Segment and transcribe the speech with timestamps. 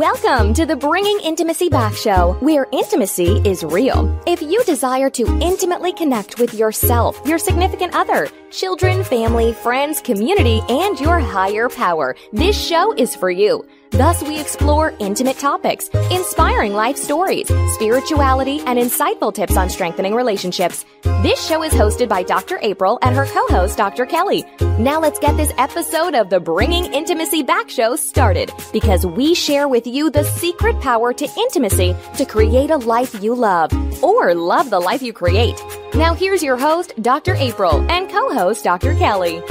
[0.00, 4.18] Welcome to the Bringing Intimacy Back Show, where intimacy is real.
[4.26, 10.60] If you desire to intimately connect with yourself, your significant other, children, family, friends, community,
[10.68, 13.66] and your higher power, this show is for you.
[13.90, 20.84] Thus, we explore intimate topics, inspiring life stories, spirituality, and insightful tips on strengthening relationships.
[21.22, 22.58] This show is hosted by Dr.
[22.62, 24.06] April and her co-host, Dr.
[24.06, 24.44] Kelly.
[24.78, 29.66] Now let's get this episode of the Bringing Intimacy Back show started because we share
[29.66, 33.72] with you the secret power to intimacy to create a life you love
[34.04, 35.60] or love the life you create.
[35.94, 37.34] Now here's your host, Dr.
[37.34, 38.94] April, and co-host, Dr.
[38.94, 39.42] Kelly.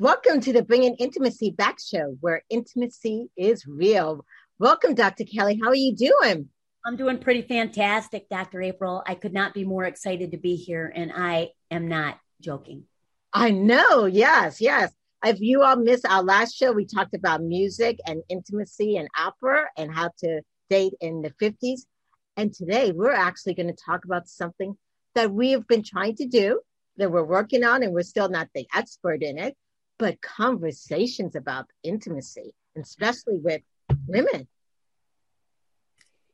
[0.00, 4.24] Welcome to the Bringing Intimacy Back show, where intimacy is real.
[4.58, 5.24] Welcome, Dr.
[5.24, 5.60] Kelly.
[5.62, 6.48] How are you doing?
[6.86, 8.62] I'm doing pretty fantastic, Dr.
[8.62, 9.02] April.
[9.06, 12.84] I could not be more excited to be here, and I am not joking.
[13.34, 14.06] I know.
[14.06, 14.90] Yes, yes.
[15.22, 19.66] If you all missed our last show, we talked about music and intimacy and opera
[19.76, 20.40] and how to
[20.70, 21.80] date in the 50s.
[22.38, 24.78] And today we're actually going to talk about something
[25.18, 26.60] that we have been trying to do,
[26.96, 29.56] that we're working on, and we're still not the expert in it
[29.98, 33.62] but conversations about intimacy, especially with
[34.06, 34.48] women.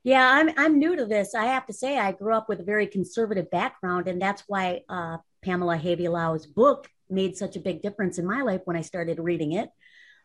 [0.03, 1.35] Yeah, I'm I'm new to this.
[1.35, 4.83] I have to say, I grew up with a very conservative background, and that's why
[4.89, 8.83] uh, Pamela Havey Lau's book made such a big difference in my life when I
[8.83, 9.71] started reading it.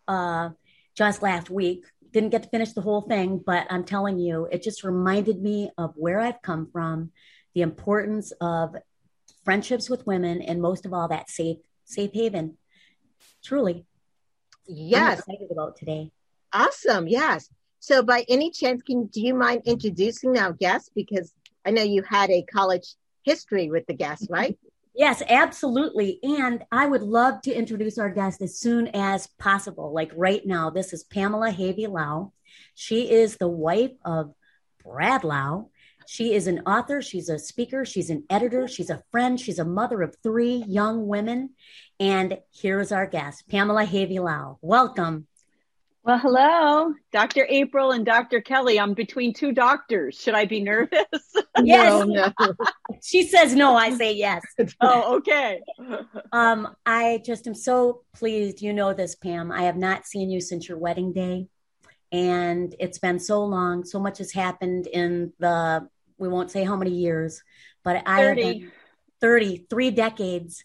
[0.08, 0.50] Uh,
[0.96, 4.64] just last week, didn't get to finish the whole thing, but I'm telling you, it
[4.64, 7.12] just reminded me of where I've come from,
[7.60, 8.74] the importance of
[9.44, 12.58] friendships with women, and most of all, that safe safe haven
[13.44, 13.86] truly.
[14.66, 15.24] Yes.
[15.28, 16.12] I'm excited about today.
[16.54, 17.08] Awesome.
[17.08, 17.50] Yes.
[17.80, 20.92] So by any chance, can do you mind introducing our guest?
[20.96, 21.34] Because
[21.66, 24.58] I know you had a college history with the guest, right?
[24.96, 26.20] Yes, absolutely.
[26.24, 29.92] And I would love to introduce our guest as soon as possible.
[29.94, 32.32] Like right now, this is Pamela Havey Lau.
[32.76, 34.34] She is the wife of
[34.84, 35.70] Brad Lau.
[36.12, 39.64] She is an author, she's a speaker, she's an editor, she's a friend, she's a
[39.64, 41.52] mother of three young women.
[42.00, 44.58] And here's our guest, Pamela Havey Lau.
[44.60, 45.28] Welcome.
[46.04, 47.46] Well, hello, Dr.
[47.48, 48.42] April and Dr.
[48.42, 48.80] Kelly.
[48.80, 50.20] I'm between two doctors.
[50.20, 51.06] Should I be nervous?
[51.62, 52.08] Yes.
[52.08, 52.54] no, no.
[53.04, 53.76] she says no.
[53.76, 54.42] I say yes.
[54.82, 55.62] oh, okay.
[56.32, 58.64] um, I just am so pleased.
[58.64, 59.52] You know this, Pam.
[59.52, 61.48] I have not seen you since your wedding day,
[62.12, 63.84] and it's been so long.
[63.84, 65.88] So much has happened in the
[66.20, 67.44] we won't say how many years,
[67.84, 68.68] but I 30.
[69.22, 70.64] 30, three decades.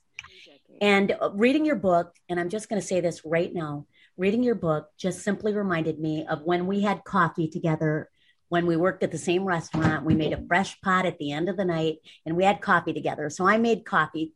[0.81, 4.55] And reading your book, and I'm just going to say this right now reading your
[4.55, 8.09] book just simply reminded me of when we had coffee together
[8.51, 10.05] when we worked at the same restaurant.
[10.05, 12.93] We made a fresh pot at the end of the night and we had coffee
[12.93, 13.29] together.
[13.31, 14.33] So I made coffee.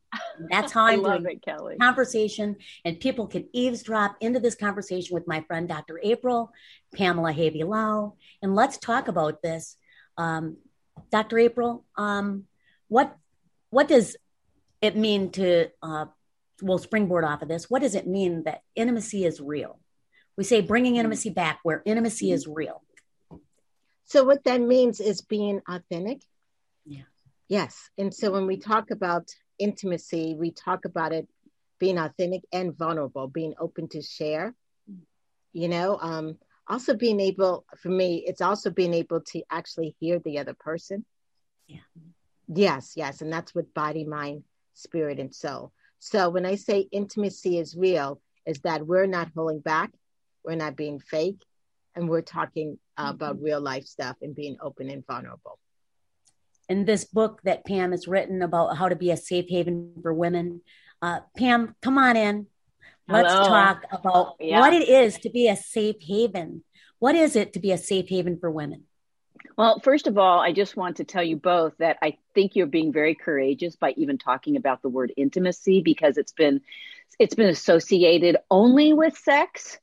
[0.50, 1.77] That's how I'm doing it, Kelly.
[1.77, 2.56] conversation.
[2.85, 6.00] And people can eavesdrop into this conversation with my friend, Dr.
[6.03, 6.50] April,
[6.97, 8.15] Pamela Havey Lau.
[8.43, 9.77] And let's talk about this.
[10.17, 10.56] Um,
[11.11, 11.39] Dr.
[11.39, 12.45] April, um,
[12.89, 13.17] what
[13.71, 14.17] what does
[14.81, 16.07] it mean to uh,
[16.63, 17.69] we'll springboard off of this?
[17.69, 19.79] What does it mean that intimacy is real?
[20.37, 22.83] We say bringing intimacy back, where intimacy is real.
[24.05, 26.23] So what that means is being authentic.
[26.87, 27.03] Yeah.
[27.49, 29.29] Yes, and so when we talk about
[29.59, 31.29] intimacy, we talk about it
[31.79, 34.55] being authentic and vulnerable, being open to share.
[35.53, 40.19] You know, um, also being able for me it's also being able to actually hear
[40.19, 41.05] the other person.
[41.67, 41.79] Yeah.
[42.47, 45.73] Yes yes and that's with body mind spirit and soul.
[45.99, 49.91] So when i say intimacy is real is that we're not holding back
[50.45, 51.45] we're not being fake
[51.95, 53.15] and we're talking uh, mm-hmm.
[53.15, 55.59] about real life stuff and being open and vulnerable.
[56.69, 60.12] In this book that pam has written about how to be a safe haven for
[60.12, 60.61] women
[61.00, 62.47] uh, pam come on in
[63.09, 64.61] Let's talk about yeah.
[64.61, 66.63] what it is to be a safe haven.
[66.99, 68.85] What is it to be a safe haven for women?
[69.57, 72.67] Well, first of all, I just want to tell you both that I think you're
[72.67, 76.61] being very courageous by even talking about the word intimacy because it's been
[77.19, 79.79] it's been associated only with sex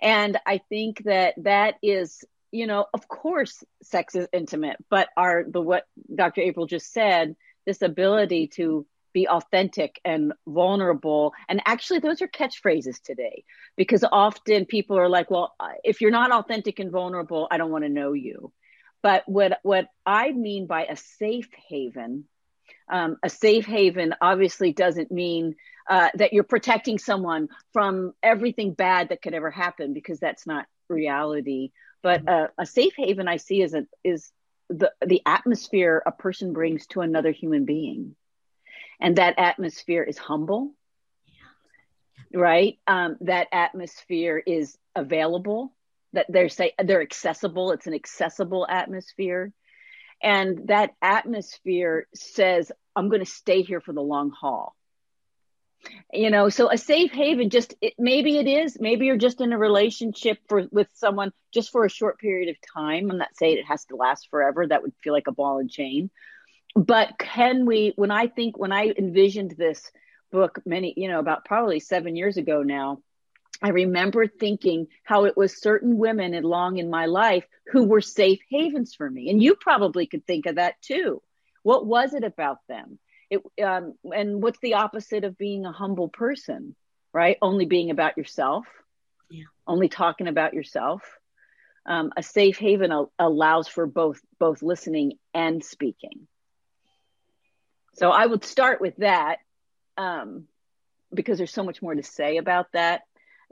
[0.00, 5.44] and I think that that is you know, of course sex is intimate, but are
[5.46, 6.40] the what Dr.
[6.40, 7.36] April just said,
[7.66, 8.86] this ability to
[9.18, 11.32] be authentic and vulnerable.
[11.48, 13.44] And actually, those are catchphrases today
[13.76, 17.84] because often people are like, well, if you're not authentic and vulnerable, I don't want
[17.84, 18.52] to know you.
[19.02, 22.24] But what, what I mean by a safe haven,
[22.88, 25.56] um, a safe haven obviously doesn't mean
[25.90, 30.66] uh, that you're protecting someone from everything bad that could ever happen because that's not
[30.88, 31.72] reality.
[32.04, 32.44] But mm-hmm.
[32.44, 34.30] uh, a safe haven I see is a, is
[34.68, 38.14] the the atmosphere a person brings to another human being
[39.00, 40.72] and that atmosphere is humble
[42.32, 42.78] right?
[42.86, 45.72] Um, that atmosphere is available
[46.14, 49.52] that they're say they're accessible it's an accessible atmosphere.
[50.22, 54.74] And that atmosphere says i'm going to stay here for the long haul.
[56.12, 59.52] You know so a safe haven just it, maybe it is maybe you're just in
[59.52, 63.10] a relationship for with someone just for a short period of time.
[63.10, 64.66] I'm not saying it has to last forever.
[64.66, 66.10] That would feel like a ball and chain
[66.74, 69.90] but can we when i think when i envisioned this
[70.30, 72.98] book many you know about probably seven years ago now
[73.60, 78.40] I remember thinking how it was certain women along in my life who were safe
[78.50, 79.30] havens for me.
[79.30, 81.22] And you probably could think of that too.
[81.62, 82.98] What was it about them?
[83.30, 86.74] It, um, and what's the opposite of being a humble person,
[87.12, 87.36] right?
[87.42, 88.64] Only being about yourself,
[89.28, 89.44] yeah.
[89.66, 91.02] only talking about yourself.
[91.84, 96.26] Um, a safe haven al- allows for both both listening and speaking.
[97.98, 99.38] So I would start with that
[99.96, 100.44] um,
[101.12, 103.02] because there's so much more to say about that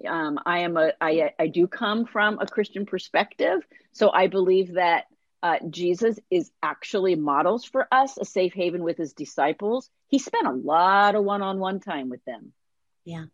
[0.06, 4.74] um, I am a I I do come from a Christian perspective, so I believe
[4.74, 5.06] that
[5.42, 9.88] uh, Jesus is actually models for us a safe haven with his disciples.
[10.08, 12.52] He spent a lot of one-on-one time with them.
[13.04, 13.24] Yeah.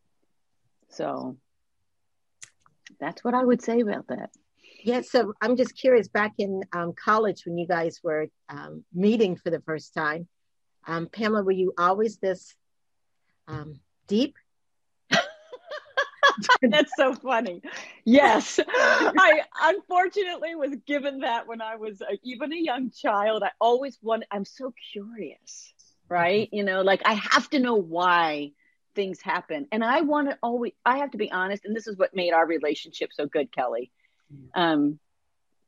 [0.91, 1.37] So
[3.01, 4.31] that's what I would say about that.
[4.85, 6.09] Yeah, so I'm just curious.
[6.09, 10.29] Back in um, college, when you guys were um, meeting for the first time,
[10.87, 12.55] um, Pamela, were you always this
[13.49, 14.37] um, deep
[16.63, 17.63] That's so funny.
[18.05, 18.59] Yes.
[18.67, 23.43] I unfortunately was given that when I was a, even a young child.
[23.43, 25.73] I always wanted, I'm so curious,
[26.09, 26.49] right?
[26.53, 28.53] You know, like I have to know why
[28.95, 29.67] things happen.
[29.73, 32.33] And I want to always, I have to be honest, and this is what made
[32.33, 33.91] our relationship so good, Kelly.
[34.55, 34.99] Um,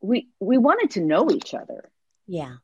[0.00, 1.90] we, we wanted to know each other.
[2.26, 2.56] Yeah.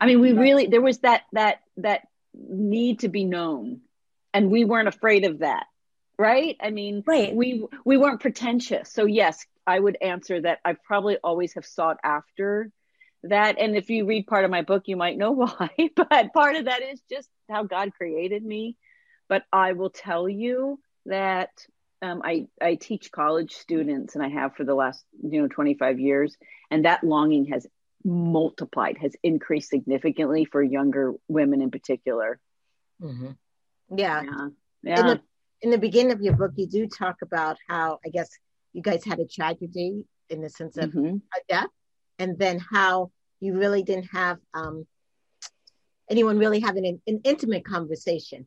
[0.00, 3.80] I mean, we really, there was that, that, that need to be known
[4.32, 5.66] and we weren't afraid of that
[6.20, 6.58] right?
[6.60, 7.34] I mean right.
[7.34, 8.92] we we weren't pretentious.
[8.92, 12.70] So yes i would answer that i probably always have sought after
[13.24, 13.58] that.
[13.58, 16.66] And if you read part of my book you might know why but part of
[16.66, 18.76] that is just how god created me.
[19.28, 21.50] But i will tell you that
[22.02, 26.00] um, I, I teach college students and i have for the last you know 25
[26.00, 26.36] years
[26.70, 27.66] and that longing has
[28.04, 32.38] multiplied has increased significantly for younger women in particular
[33.02, 33.30] mm-hmm.
[33.96, 34.48] yeah yeah,
[34.82, 35.14] yeah
[35.62, 38.30] in the beginning of your book, you do talk about how I guess
[38.72, 41.16] you guys had a tragedy in the sense of mm-hmm.
[41.16, 41.68] a death,
[42.18, 43.10] and then how
[43.40, 44.86] you really didn't have um,
[46.08, 48.46] anyone really having an, an, intimate conversation.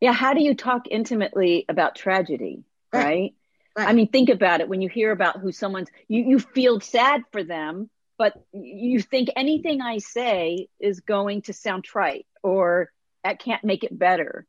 [0.00, 3.04] Yeah, how do you talk intimately about tragedy, right.
[3.04, 3.34] right?
[3.76, 3.88] right?
[3.88, 4.68] I mean, think about it.
[4.68, 9.28] When you hear about who someone's, you you feel sad for them, but you think
[9.36, 12.90] anything I say is going to sound trite or
[13.24, 14.46] that can't make it better,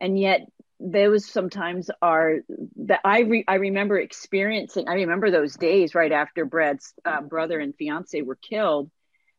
[0.00, 0.48] and yet
[0.80, 2.38] those sometimes are
[2.76, 4.88] that I re, I remember experiencing.
[4.88, 8.90] I remember those days right after Brad's uh, brother and fiance were killed.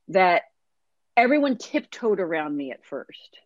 [0.09, 0.43] That
[1.17, 3.39] everyone tiptoed around me at first,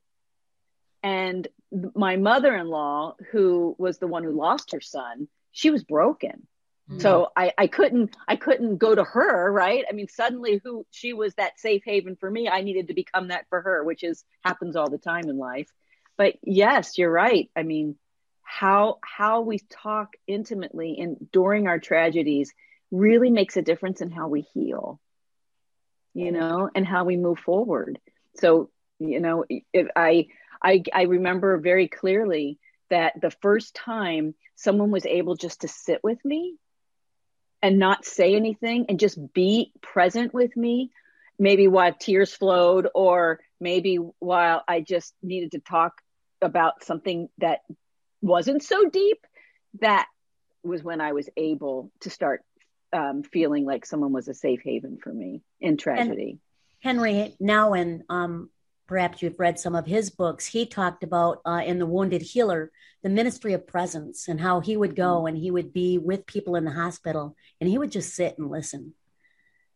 [1.03, 1.47] and
[1.95, 6.47] my mother-in-law, who was the one who lost her son, she was broken.
[6.89, 6.99] Mm-hmm.
[6.99, 9.85] So I, I couldn't I couldn't go to her, right?
[9.89, 12.49] I mean, suddenly who she was that safe haven for me.
[12.49, 15.71] I needed to become that for her, which is happens all the time in life
[16.19, 17.95] but yes you're right i mean
[18.43, 22.53] how how we talk intimately and during our tragedies
[22.91, 24.99] really makes a difference in how we heal
[26.13, 27.99] you know and how we move forward
[28.35, 28.69] so
[28.99, 30.27] you know if i
[30.61, 36.03] i i remember very clearly that the first time someone was able just to sit
[36.03, 36.55] with me
[37.61, 40.91] and not say anything and just be present with me
[41.37, 45.93] maybe while tears flowed or maybe while i just needed to talk
[46.41, 47.59] about something that
[48.21, 49.25] wasn't so deep,
[49.79, 50.07] that
[50.63, 52.43] was when I was able to start
[52.91, 56.39] um, feeling like someone was a safe haven for me in tragedy.
[56.83, 58.49] And Henry Nouwen, um,
[58.89, 60.47] perhaps you've read some of his books.
[60.47, 62.71] He talked about uh, in The Wounded Healer
[63.03, 65.29] the ministry of presence and how he would go mm.
[65.29, 68.49] and he would be with people in the hospital and he would just sit and
[68.49, 68.95] listen.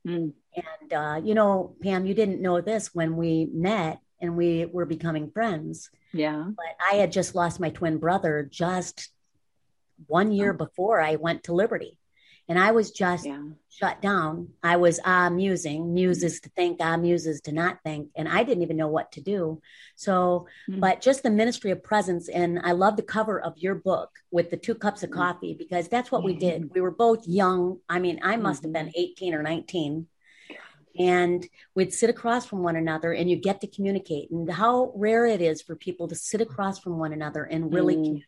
[0.05, 0.33] Mm.
[0.55, 4.87] And, uh, you know, Pam, you didn't know this when we met and we were
[4.87, 5.91] becoming friends.
[6.11, 6.45] Yeah.
[6.47, 9.09] But I had just lost my twin brother just
[10.07, 10.57] one year oh.
[10.57, 11.99] before I went to Liberty.
[12.49, 13.41] And I was just yeah.
[13.69, 14.49] shut down.
[14.61, 18.09] I was ah musing, muses to think, ah muses to not think.
[18.15, 19.61] And I didn't even know what to do.
[19.95, 20.81] So, mm-hmm.
[20.81, 22.27] but just the ministry of presence.
[22.27, 25.13] And I love the cover of your book with the two cups of mm.
[25.13, 26.27] coffee because that's what mm-hmm.
[26.27, 26.73] we did.
[26.73, 27.79] We were both young.
[27.87, 28.75] I mean, I must mm-hmm.
[28.75, 30.07] have been 18 or 19
[30.97, 35.25] and we'd sit across from one another and you get to communicate and how rare
[35.25, 38.03] it is for people to sit across from one another and really mm.
[38.03, 38.27] communicate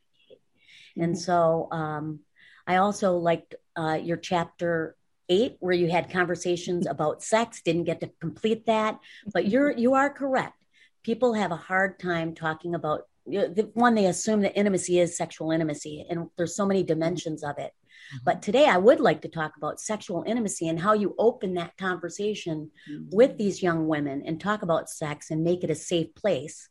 [0.98, 1.20] and mm-hmm.
[1.20, 2.20] so um,
[2.66, 4.96] i also liked uh, your chapter
[5.30, 7.62] eight, where you had conversations about sex.
[7.62, 9.00] Didn't get to complete that,
[9.34, 10.58] but you're you are correct.
[11.04, 13.96] People have a hard time talking about you know, the one.
[13.96, 17.72] They assume that intimacy is sexual intimacy, and there's so many dimensions of it.
[17.72, 18.24] Mm-hmm.
[18.24, 21.78] But today, I would like to talk about sexual intimacy and how you open that
[21.78, 23.10] conversation mm-hmm.
[23.12, 26.70] with these young women and talk about sex and make it a safe place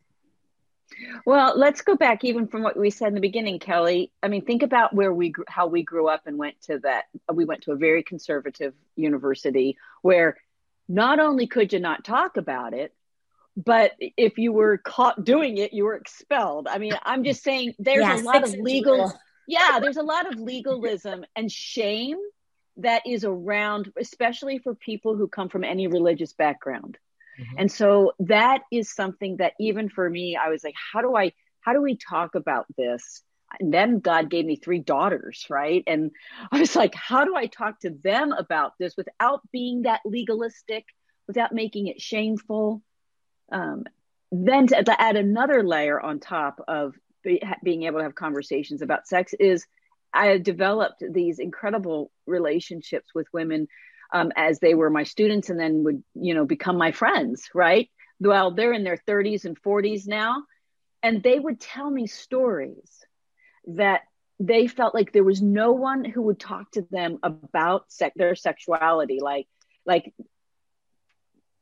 [1.26, 4.12] well, let's go back even from what we said in the beginning, Kelly.
[4.22, 7.04] I mean, think about where we how we grew up and went to that.
[7.32, 10.36] We went to a very conservative university where
[10.88, 12.94] not only could you not talk about it,
[13.56, 16.66] but if you were caught doing it, you were expelled.
[16.68, 19.12] I mean, I'm just saying there's a lot of legal
[19.46, 22.18] Yeah, there's a lot of legalism and shame
[22.78, 26.98] that is around especially for people who come from any religious background.
[27.40, 27.54] Mm-hmm.
[27.58, 31.32] And so that is something that even for me, I was like, how do I,
[31.60, 33.22] how do we talk about this?
[33.60, 35.82] And then God gave me three daughters, right?
[35.86, 36.10] And
[36.52, 40.84] I was like, how do I talk to them about this without being that legalistic,
[41.26, 42.82] without making it shameful?
[43.52, 43.84] Um,
[44.32, 49.06] then to, add another layer on top of be, being able to have conversations about
[49.06, 49.66] sex is
[50.12, 53.68] I developed these incredible relationships with women
[54.14, 57.90] um, as they were my students and then would you know become my friends right?
[58.20, 60.44] Well they're in their 30s and 40s now
[61.02, 63.04] and they would tell me stories
[63.66, 64.02] that
[64.40, 69.18] they felt like there was no one who would talk to them about their sexuality.
[69.20, 69.46] Like
[69.84, 70.14] like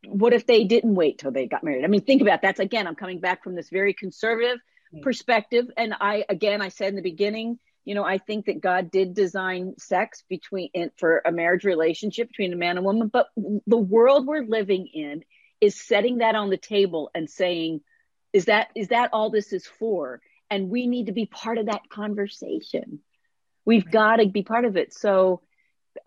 [0.05, 1.83] what if they didn't wait till they got married?
[1.83, 2.41] I mean think about it.
[2.43, 4.59] that's again i'm coming back from this very conservative
[5.01, 8.91] perspective and i again i said in the beginning you know, I think that God
[8.91, 13.27] did design sex between in, for a marriage relationship between a man and woman, but
[13.35, 15.23] the world we're living in
[15.59, 17.81] is setting that on the table and saying,
[18.31, 20.21] is that is that all this is for?
[20.49, 22.99] And we need to be part of that conversation.
[23.65, 24.93] We've got to be part of it.
[24.93, 25.41] So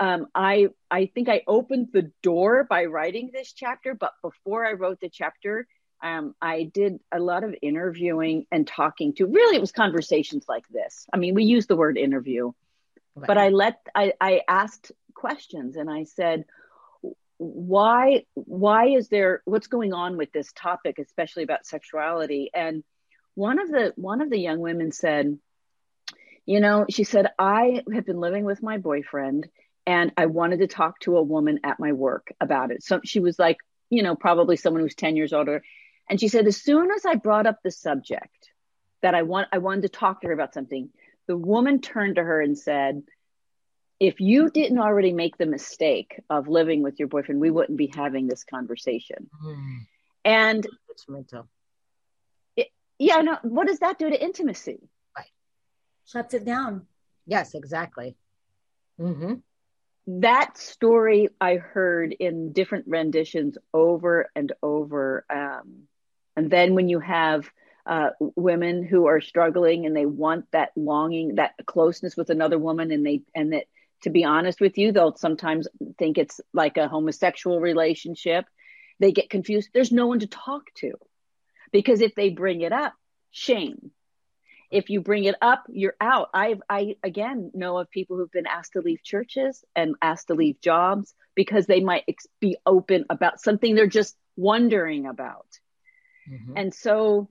[0.01, 4.73] um, I I think I opened the door by writing this chapter, but before I
[4.73, 5.67] wrote the chapter,
[6.03, 10.69] um, I did a lot of interviewing and talking to really it was conversations like
[10.69, 11.07] this.
[11.13, 12.53] I mean, we use the word interview,
[13.15, 13.27] right.
[13.27, 16.45] but I let I, I asked questions and I said,
[17.39, 22.51] why why is there what's going on with this topic, especially about sexuality?
[22.55, 22.85] And
[23.35, 25.39] one of the one of the young women said,
[26.47, 29.49] you know, she said, I have been living with my boyfriend
[29.87, 32.83] and I wanted to talk to a woman at my work about it.
[32.83, 33.59] So she was like,
[33.91, 35.63] you know, probably someone who's 10 years older.
[36.09, 38.51] And she said, as soon as I brought up the subject
[39.03, 40.91] that I want, I wanted to talk to her about something,
[41.27, 43.03] the woman turned to her and said,
[43.99, 47.91] if you didn't already make the mistake of living with your boyfriend, we wouldn't be
[47.95, 49.31] having this conversation.
[49.45, 49.79] Mm.
[50.25, 50.67] And
[52.57, 54.89] it, yeah, no, what does that do to intimacy?
[55.17, 55.31] Right.
[56.07, 56.87] Shuts it down.
[57.27, 58.17] Yes, exactly.
[59.01, 59.35] Mm-hmm
[60.07, 65.25] that story I heard in different renditions over and over.
[65.29, 65.89] Um,
[66.37, 67.51] and then when you have
[67.87, 72.91] uh, women who are struggling and they want that longing, that closeness with another woman,
[72.91, 73.65] and they and that
[74.03, 75.67] to be honest with you, they'll sometimes
[75.99, 78.45] think it's like a homosexual relationship.
[79.01, 79.71] They get confused.
[79.73, 80.93] There's no one to talk to
[81.73, 82.93] because if they bring it up,
[83.31, 83.91] shame.
[84.71, 86.29] If you bring it up, you're out.
[86.35, 90.35] I I again know of people who've been asked to leave churches and asked to
[90.35, 92.05] leave jobs because they might
[92.41, 95.47] be open about something they're just wondering about.
[96.31, 96.53] Mm-hmm.
[96.57, 97.29] And so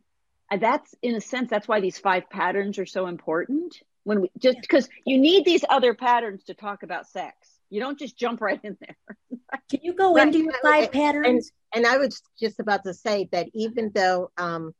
[0.52, 4.32] uh, that's in a sense that's why these five patterns are so important when we
[4.38, 7.36] just because you need these other patterns to talk about sex
[7.70, 8.96] you don't just jump right in there
[9.70, 10.28] can you go right.
[10.28, 13.92] into your five and, patterns and, and, i was just about to say that even
[13.94, 14.74] though um,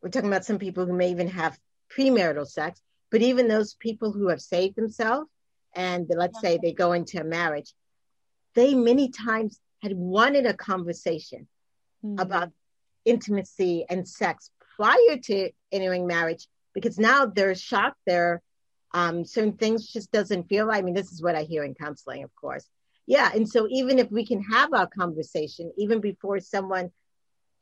[0.00, 1.58] we're talking about some people who may even have
[1.96, 2.80] premarital sex
[3.10, 5.28] but even those people who have saved themselves
[5.74, 7.74] and let's say they go into a marriage
[8.54, 11.48] they many times had wanted a conversation
[12.04, 12.20] mm-hmm.
[12.20, 12.50] about
[13.04, 18.42] intimacy and sex prior to entering marriage because now they're shocked they're
[18.94, 20.78] um, certain things just doesn't feel right.
[20.78, 22.66] I mean, this is what I hear in counseling, of course.
[23.06, 23.30] Yeah.
[23.34, 26.90] And so even if we can have our conversation, even before someone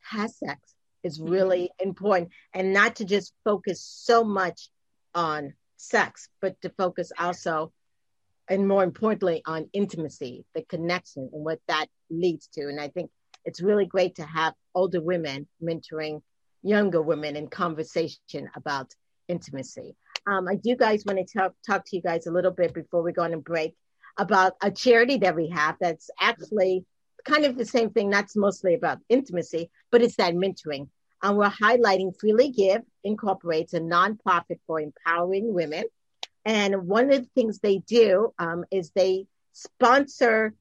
[0.01, 1.33] has sex, is mm-hmm.
[1.33, 1.89] really mm-hmm.
[1.89, 2.31] important.
[2.53, 4.69] And not to just focus so much
[5.15, 7.73] on sex, but to focus also,
[8.49, 12.63] and more importantly, on intimacy, the connection, and what that leads to.
[12.63, 13.11] And I think
[13.45, 16.23] it's really great to have older women mentoring
[16.63, 18.93] younger women in conversation about
[19.29, 19.97] intimacy.
[20.27, 23.03] Um, I do guys want to talk, talk to you guys a little bit before
[23.03, 23.77] we go on a break
[24.19, 26.85] about a charity that we have that's actually
[27.25, 30.89] kind of the same thing, not mostly about intimacy, but it's that mentoring.
[31.23, 35.85] And we're highlighting Freely Give Incorporates a nonprofit for empowering women
[36.45, 40.55] And one of the things they do um, is they sponsor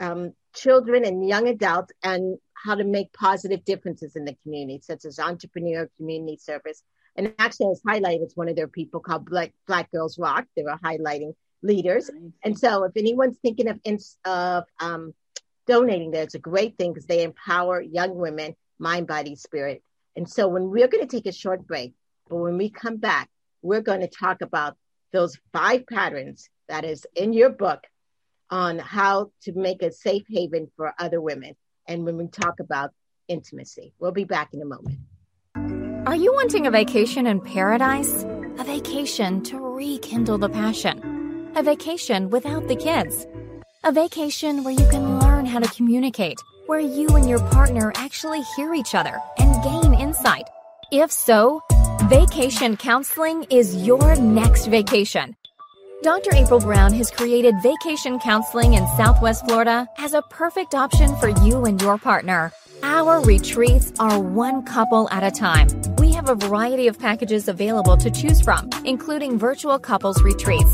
[0.00, 5.04] um, children and young adults and how to make positive differences in the community, such
[5.04, 6.82] as entrepreneur community service.
[7.14, 10.46] And actually, I was highlighted as one of their people called Black, Black Girls Rock.
[10.56, 12.10] They were highlighting leaders.
[12.42, 13.80] And so, if anyone's thinking of,
[14.24, 15.14] of um,
[15.66, 19.82] donating there, it's a great thing because they empower young women, mind, body, spirit.
[20.16, 21.94] And so, when we're going to take a short break,
[22.28, 23.30] but when we come back,
[23.62, 24.76] we're going to talk about
[25.12, 27.84] those five patterns that is in your book
[28.50, 31.54] on how to make a safe haven for other women.
[31.88, 32.90] And when we talk about
[33.28, 34.98] intimacy, we'll be back in a moment.
[36.06, 38.24] Are you wanting a vacation in paradise?
[38.58, 41.50] A vacation to rekindle the passion?
[41.56, 43.26] A vacation without the kids?
[43.84, 48.42] A vacation where you can learn how to communicate, where you and your partner actually
[48.56, 50.48] hear each other and gain insight?
[50.92, 51.60] If so,
[52.08, 55.34] Vacation counseling is your next vacation.
[56.06, 56.30] Dr.
[56.34, 61.64] April Brown has created vacation counseling in Southwest Florida as a perfect option for you
[61.64, 62.52] and your partner.
[62.84, 65.66] Our retreats are one couple at a time.
[65.98, 70.72] We have a variety of packages available to choose from, including virtual couples retreats.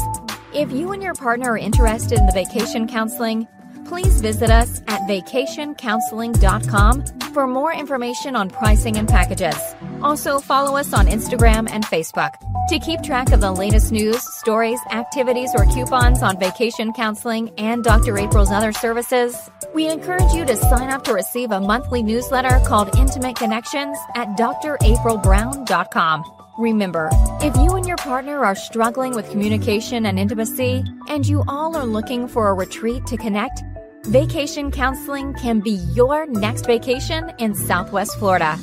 [0.53, 3.49] If you and your partner are interested in the vacation counseling,
[3.87, 9.57] please visit us at vacationcounseling.com for more information on pricing and packages.
[10.03, 12.35] Also, follow us on Instagram and Facebook.
[12.69, 17.83] To keep track of the latest news, stories, activities, or coupons on vacation counseling and
[17.83, 18.17] Dr.
[18.17, 19.37] April's other services,
[19.75, 24.29] we encourage you to sign up to receive a monthly newsletter called Intimate Connections at
[24.37, 26.25] draprilbrown.com.
[26.59, 31.77] Remember, if you and your partner are struggling with communication and intimacy, and you all
[31.77, 33.65] are looking for a retreat to connect,
[34.05, 38.57] vacation counseling can be your next vacation in Southwest Florida.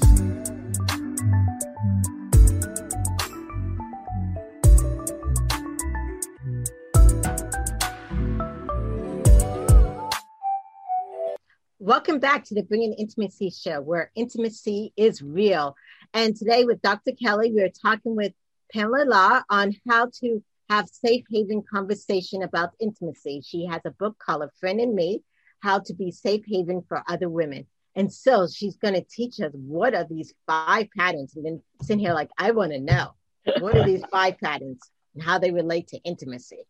[11.89, 15.75] Welcome back to the Bringing Intimacy Show, where intimacy is real.
[16.13, 17.13] And today, with Dr.
[17.13, 18.31] Kelly, we are talking with
[18.71, 23.41] Pamela Lau on how to have safe haven conversation about intimacy.
[23.43, 25.23] She has a book called A Friend in Me
[25.61, 27.65] How to Be Safe Haven for Other Women.
[27.95, 31.35] And so she's going to teach us what are these five patterns.
[31.35, 33.15] And then sitting here like, I want to know
[33.61, 34.79] what are these five patterns
[35.15, 36.67] and how they relate to intimacy.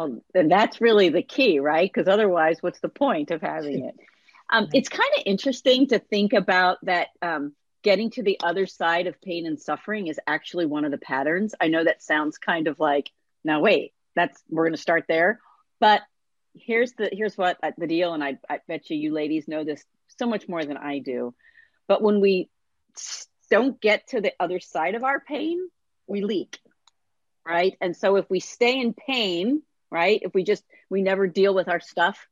[0.00, 1.86] Well, then that's really the key, right?
[1.92, 3.94] Because otherwise, what's the point of having it?
[4.50, 9.08] Um, it's kind of interesting to think about that um, getting to the other side
[9.08, 11.54] of pain and suffering is actually one of the patterns.
[11.60, 13.10] I know that sounds kind of like,
[13.44, 15.38] now wait, that's we're going to start there,
[15.80, 16.00] but
[16.54, 19.64] here's the here's what uh, the deal, and I, I bet you you ladies know
[19.64, 19.84] this
[20.18, 21.34] so much more than I do.
[21.88, 22.48] But when we
[23.50, 25.60] don't get to the other side of our pain,
[26.06, 26.58] we leak,
[27.46, 27.76] right?
[27.82, 30.20] And so if we stay in pain, right?
[30.22, 32.26] If we just, we never deal with our stuff,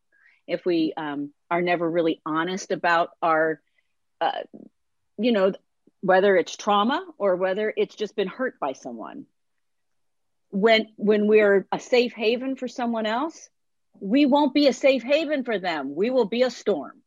[0.47, 3.61] if we um, are never really honest about our,
[4.21, 4.43] uh,
[5.19, 5.53] you know,
[6.01, 9.27] whether it's trauma or whether it's just been hurt by someone.
[10.51, 13.51] When when we're a safe haven for someone else,
[14.01, 15.95] we won't be a safe haven for them.
[15.95, 17.03] We will be a storm,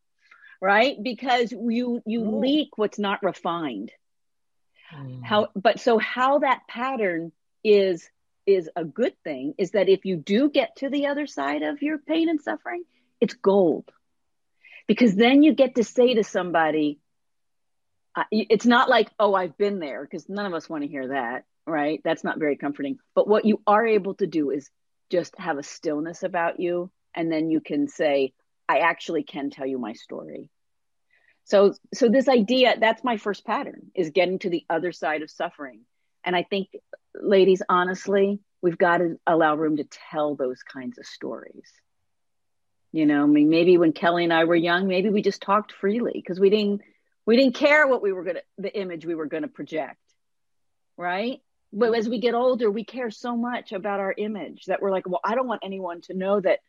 [0.61, 0.95] right?
[1.01, 2.39] Because you you Ooh.
[2.39, 3.91] leak what's not refined.
[4.93, 5.23] Mm.
[5.23, 7.31] How but so how that pattern
[7.63, 8.07] is
[8.45, 11.81] is a good thing is that if you do get to the other side of
[11.81, 12.83] your pain and suffering,
[13.19, 13.85] it's gold.
[14.87, 16.99] Because then you get to say to somebody,
[18.15, 21.09] uh, it's not like, oh, I've been there, because none of us want to hear
[21.09, 22.01] that, right?
[22.03, 22.97] That's not very comforting.
[23.15, 24.69] But what you are able to do is
[25.09, 26.91] just have a stillness about you.
[27.13, 28.33] And then you can say,
[28.67, 30.49] I actually can tell you my story.
[31.45, 35.29] So, so this idea, that's my first pattern is getting to the other side of
[35.29, 35.81] suffering.
[36.23, 36.69] And I think
[37.15, 41.69] ladies, honestly, we've got to allow room to tell those kinds of stories.
[42.91, 45.71] You know, I mean, maybe when Kelly and I were young, maybe we just talked
[45.71, 46.81] freely because we didn't
[47.25, 50.01] we didn't care what we were gonna the image we were gonna project,
[50.97, 51.39] right?
[51.71, 55.07] But as we get older, we care so much about our image that we're like,
[55.07, 56.59] well, I don't want anyone to know that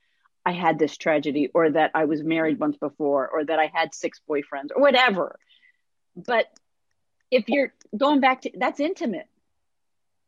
[0.47, 3.95] I had this tragedy or that I was married once before or that I had
[3.95, 5.39] six boyfriends or whatever.
[6.15, 6.47] But
[7.33, 9.27] if you're going back to that's intimate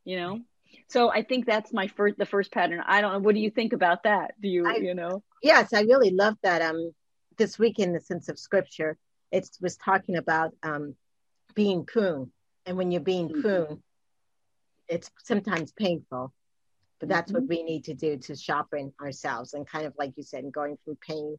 [0.05, 0.41] you know?
[0.87, 2.81] So i think that's my first the first pattern.
[2.85, 4.35] I don't know what do you think about that?
[4.41, 5.23] Do you I, you know?
[5.41, 6.93] Yes i really love that um
[7.37, 8.97] this week in the sense of scripture
[9.31, 10.95] it was talking about um
[11.53, 12.31] being pruned
[12.65, 13.41] and when you're being mm-hmm.
[13.41, 13.81] pruned
[14.87, 16.33] it's sometimes painful.
[16.99, 17.41] But that's mm-hmm.
[17.41, 20.77] what we need to do to sharpen ourselves and kind of like you said going
[20.85, 21.37] from pain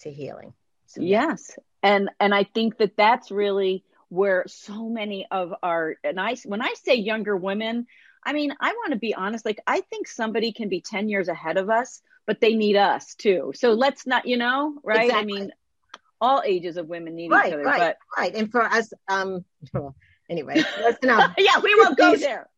[0.00, 0.54] to healing.
[0.86, 1.50] So, yes.
[1.82, 6.60] And and i think that that's really where so many of our and I when
[6.60, 7.86] I say younger women,
[8.22, 9.46] I mean, I want to be honest.
[9.46, 13.14] Like, I think somebody can be 10 years ahead of us, but they need us
[13.14, 13.52] too.
[13.54, 15.06] So let's not, you know, right?
[15.06, 15.20] Exactly.
[15.20, 15.52] I mean,
[16.20, 17.64] all ages of women need right, each other.
[17.64, 17.96] Right, but...
[18.16, 18.34] right.
[18.34, 19.46] And for us, um,
[20.28, 21.32] anyway, let's not.
[21.38, 22.50] yeah, we won't go there.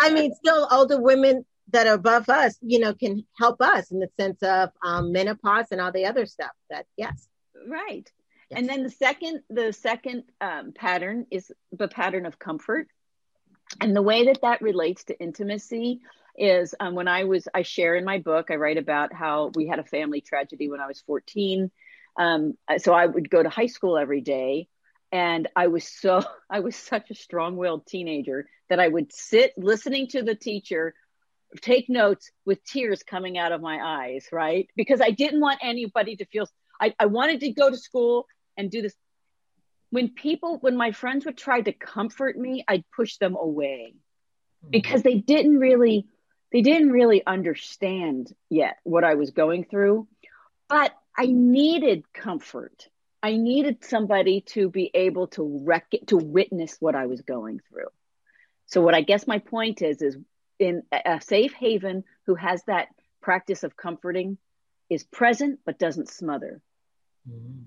[0.00, 3.98] I mean, still older women that are above us, you know, can help us in
[3.98, 6.52] the sense of um, menopause and all the other stuff.
[6.70, 7.26] That yes,
[7.66, 8.08] right.
[8.50, 12.88] And then the second, the second um, pattern is the pattern of comfort,
[13.80, 16.00] and the way that that relates to intimacy
[16.36, 19.66] is um, when I was, I share in my book, I write about how we
[19.66, 21.70] had a family tragedy when I was 14.
[22.18, 24.68] Um, so I would go to high school every day,
[25.12, 30.08] and I was so, I was such a strong-willed teenager that I would sit listening
[30.08, 30.94] to the teacher
[31.60, 34.68] take notes with tears coming out of my eyes, right?
[34.76, 36.46] Because I didn't want anybody to feel,
[36.80, 38.26] I, I wanted to go to school
[38.58, 38.94] and do this.
[39.90, 44.70] When people, when my friends would try to comfort me, I'd push them away mm-hmm.
[44.70, 46.06] because they didn't really,
[46.52, 50.06] they didn't really understand yet what I was going through.
[50.68, 52.88] But I needed comfort.
[53.22, 57.88] I needed somebody to be able to rec- to witness what I was going through.
[58.66, 60.18] So what I guess my point is is
[60.58, 62.88] in a safe haven who has that
[63.22, 64.36] practice of comforting
[64.90, 66.60] is present but doesn't smother.
[67.28, 67.64] Mm.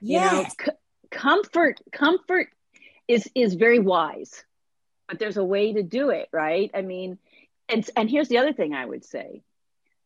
[0.00, 0.32] Yes.
[0.32, 0.78] You know, c-
[1.10, 2.48] comfort comfort
[3.08, 4.44] is is very wise.
[5.08, 6.70] But there's a way to do it, right?
[6.74, 7.18] I mean,
[7.68, 9.42] and and here's the other thing I would say.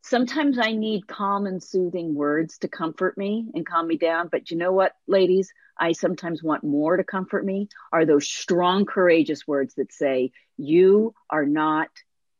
[0.03, 4.51] Sometimes I need calm and soothing words to comfort me and calm me down, but
[4.51, 5.51] you know what, ladies?
[5.79, 11.15] I sometimes want more to comfort me are those strong, courageous words that say, You
[11.31, 11.89] are not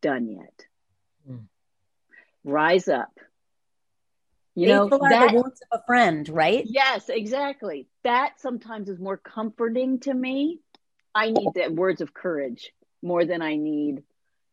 [0.03, 0.67] done yet.
[1.29, 1.47] Mm.
[2.45, 3.19] Rise up.
[4.55, 6.65] You Faithful know, that, the words of a friend, right?
[6.67, 7.89] Yes, exactly.
[8.05, 10.61] That sometimes is more comforting to me.
[11.15, 14.03] I need that words of courage more than I need,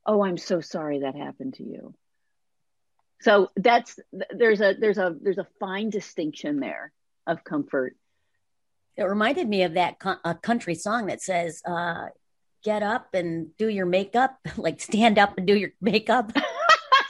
[0.05, 1.93] oh, I'm so sorry that happened to you.
[3.21, 3.99] So that's
[4.31, 6.91] there's a there's a there's a fine distinction there
[7.27, 7.95] of comfort
[8.97, 12.07] it reminded me of that co- a country song that says, uh,
[12.63, 16.31] "Get up and do your makeup, like stand up and do your makeup."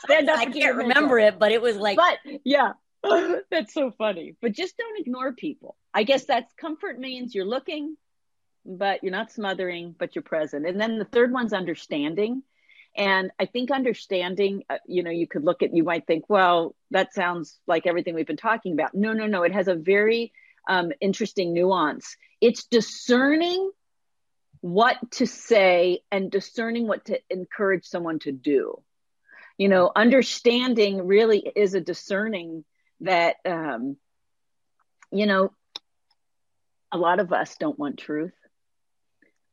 [0.04, 0.40] stand up.
[0.40, 2.74] I can't remember it, but it was like, but yeah,
[3.52, 4.36] that's so funny.
[4.42, 5.76] But just don't ignore people.
[5.94, 7.98] I guess that's comfort means you're looking,
[8.66, 10.68] but you're not smothering, but you're present.
[10.68, 12.44] And then the third one's understanding.
[12.96, 16.76] And I think understanding, uh, you know, you could look at, you might think, well,
[16.92, 18.94] that sounds like everything we've been talking about.
[18.94, 19.44] No, no, no.
[19.44, 20.34] It has a very
[20.68, 22.18] um, interesting nuance.
[22.42, 23.72] It's discerning
[24.60, 28.82] what to say and discerning what to encourage someone to do.
[29.58, 32.64] You know, understanding really is a discerning
[33.02, 33.98] that, um,
[35.12, 35.54] you know,
[36.92, 38.34] a lot of us don't want truth.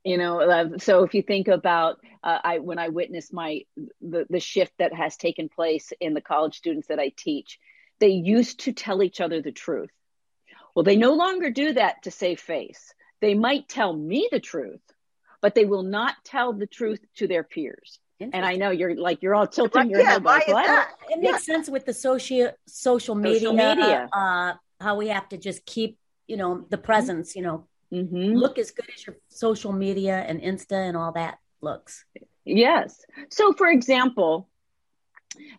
[0.04, 3.62] You know, uh, so if you think about uh, I when I witnessed my
[4.00, 7.58] the the shift that has taken place in the college students that I teach,
[7.98, 9.90] they used to tell each other the truth
[10.78, 12.94] well, they no longer do that to save face.
[13.20, 14.80] They might tell me the truth,
[15.40, 17.98] but they will not tell the truth to their peers.
[18.20, 20.88] And I know you're like you're all tilting your yeah, head like what?
[21.08, 21.54] It makes yeah.
[21.54, 24.08] sense with the social social media, social media.
[24.12, 27.36] Uh, how we have to just keep you know the presence.
[27.36, 28.34] You know, mm-hmm.
[28.34, 32.04] look as good as your social media and Insta and all that looks.
[32.44, 33.04] Yes.
[33.30, 34.48] So, for example,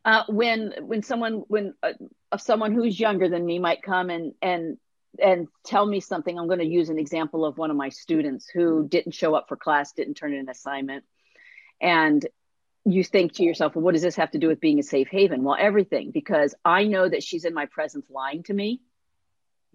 [0.04, 1.94] uh, when when someone when uh,
[2.38, 4.78] someone who's younger than me might come and and
[5.22, 6.38] and tell me something.
[6.38, 9.48] I'm going to use an example of one of my students who didn't show up
[9.48, 11.04] for class, didn't turn in an assignment.
[11.82, 12.26] And
[12.86, 15.10] you think to yourself, well, what does this have to do with being a safe
[15.10, 15.44] haven?
[15.44, 18.82] Well, everything, because I know that she's in my presence lying to me.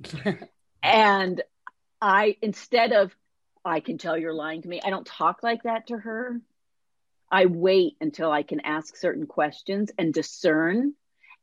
[0.83, 1.43] and
[2.01, 3.15] I, instead of,
[3.65, 6.41] I can tell you're lying to me, I don't talk like that to her.
[7.31, 10.95] I wait until I can ask certain questions and discern.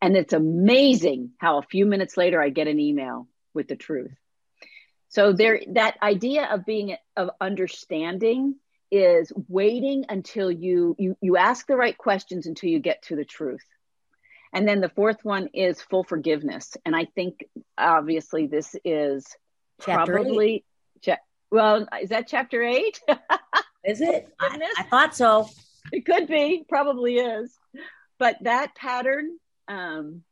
[0.01, 4.13] And it's amazing how a few minutes later I get an email with the truth.
[5.09, 8.55] So there, that idea of being of understanding
[8.91, 13.25] is waiting until you you you ask the right questions until you get to the
[13.25, 13.65] truth.
[14.53, 16.75] And then the fourth one is full forgiveness.
[16.85, 17.45] And I think
[17.77, 19.25] obviously this is
[19.81, 20.65] chapter probably
[21.01, 22.99] cha- well, is that chapter eight?
[23.85, 24.27] is it?
[24.39, 25.49] I, I, thought so.
[25.93, 27.57] It could be, probably is.
[28.19, 29.37] But that pattern
[29.69, 30.23] um,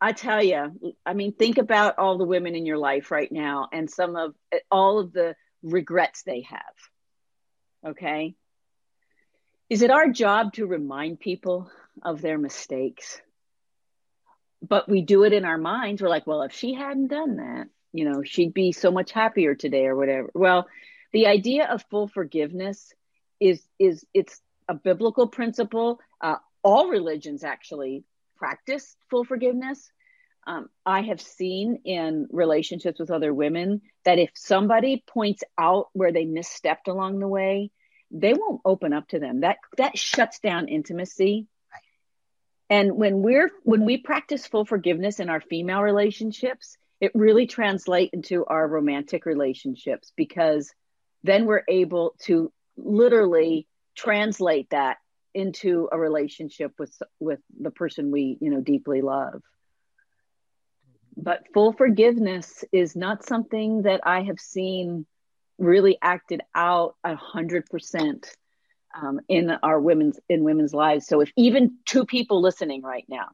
[0.00, 3.68] I tell you, I mean, think about all the women in your life right now
[3.72, 4.34] and some of
[4.70, 7.90] all of the regrets they have.
[7.90, 8.34] Okay.
[9.68, 11.70] Is it our job to remind people
[12.02, 13.20] of their mistakes?
[14.66, 16.02] But we do it in our minds.
[16.02, 19.54] We're like, well, if she hadn't done that, you know, she'd be so much happier
[19.54, 20.30] today or whatever.
[20.34, 20.66] Well,
[21.12, 22.92] the idea of full forgiveness
[23.40, 26.00] is is it's a biblical principle.
[26.20, 28.04] Uh, all religions actually
[28.36, 29.90] practice full forgiveness.
[30.48, 36.10] Um, I have seen in relationships with other women that if somebody points out where
[36.10, 37.70] they misstepped along the way,
[38.10, 39.40] they won't open up to them.
[39.40, 41.48] That that shuts down intimacy.
[42.70, 48.14] And when we're when we practice full forgiveness in our female relationships, it really translates
[48.14, 50.72] into our romantic relationships because
[51.24, 54.96] then we're able to literally translate that
[55.34, 59.42] into a relationship with with the person we you know deeply love
[61.20, 65.06] but full forgiveness is not something that i have seen
[65.58, 68.30] really acted out a hundred percent
[69.00, 71.06] um, in our women's in women's lives.
[71.06, 73.28] So if even two people listening right now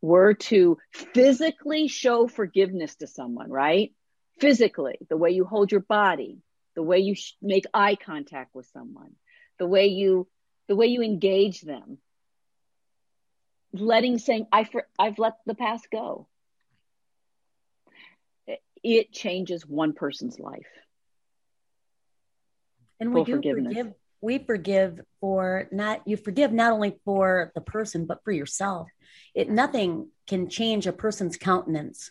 [0.00, 3.92] were to physically show forgiveness to someone right?
[4.38, 6.42] Physically the way you hold your body
[6.74, 9.12] the way you sh- make eye contact with someone
[9.58, 10.28] the way you
[10.68, 11.96] the way you engage them
[13.72, 16.28] letting saying i for, i've let the past go
[18.86, 20.68] it changes one person's life.
[23.00, 28.06] And we do forgive we forgive for not you forgive not only for the person
[28.06, 28.88] but for yourself.
[29.34, 32.10] It nothing can change a person's countenance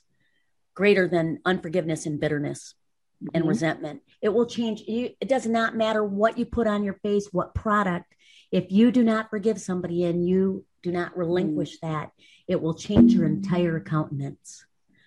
[0.76, 2.76] greater than unforgiveness and bitterness
[3.24, 3.36] mm-hmm.
[3.36, 4.02] and resentment.
[4.22, 7.56] It will change you it does not matter what you put on your face what
[7.56, 8.14] product.
[8.52, 11.82] If you do not forgive somebody and you do not relinquish mm.
[11.82, 12.12] that
[12.48, 14.66] it will change your entire countenance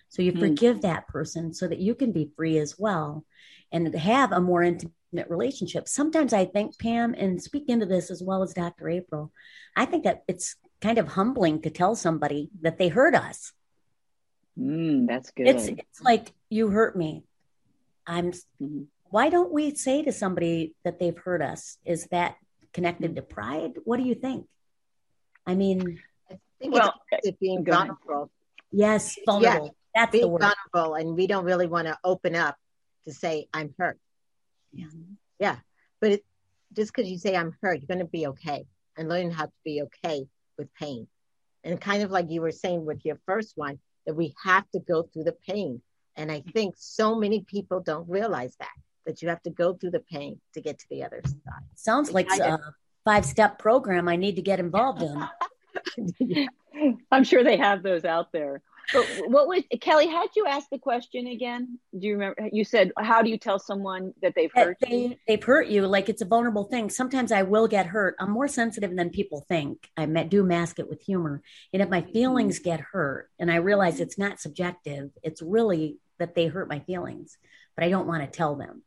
[0.09, 0.39] so you mm.
[0.39, 3.25] forgive that person so that you can be free as well
[3.71, 4.93] and have a more intimate
[5.29, 5.87] relationship.
[5.87, 8.89] Sometimes I think, Pam, and speak into this as well as Dr.
[8.89, 9.31] April,
[9.75, 13.53] I think that it's kind of humbling to tell somebody that they hurt us.
[14.57, 15.47] Mm, that's good.
[15.47, 17.23] It's it's like you hurt me.
[18.05, 18.31] I'm.
[18.31, 18.83] Mm-hmm.
[19.11, 21.77] Why don't we say to somebody that they've hurt us?
[21.83, 22.35] Is that
[22.73, 23.71] connected to pride?
[23.83, 24.45] What do you think?
[25.47, 28.29] I mean, I think well, it's being vulnerable.
[28.71, 29.75] Yes, vulnerable.
[29.95, 30.41] Yes, That's being the word.
[30.41, 32.57] vulnerable, and we don't really want to open up
[33.07, 33.97] to say I'm hurt.
[34.71, 34.87] Yeah.
[35.39, 35.55] Yeah.
[35.99, 36.25] But it,
[36.73, 38.65] just because you say I'm hurt, you're going to be okay
[38.97, 41.07] and learn how to be okay with pain.
[41.63, 44.79] And kind of like you were saying with your first one, that we have to
[44.79, 45.81] go through the pain.
[46.15, 48.69] And I think so many people don't realize that,
[49.05, 51.63] that you have to go through the pain to get to the other side.
[51.75, 52.57] Sounds like a uh,
[53.05, 56.47] five step program I need to get involved in.
[57.11, 58.61] I'm sure they have those out there.
[58.93, 60.07] But what was Kelly?
[60.07, 61.79] How'd you ask the question again?
[61.97, 62.49] Do you remember?
[62.51, 65.85] You said, "How do you tell someone that they've hurt they, you?" They've hurt you.
[65.85, 66.89] Like it's a vulnerable thing.
[66.89, 68.15] Sometimes I will get hurt.
[68.19, 69.89] I'm more sensitive than people think.
[69.97, 71.41] I do mask it with humor.
[71.73, 72.69] And if my feelings mm-hmm.
[72.69, 77.37] get hurt, and I realize it's not subjective, it's really that they hurt my feelings,
[77.75, 78.83] but I don't want to tell them.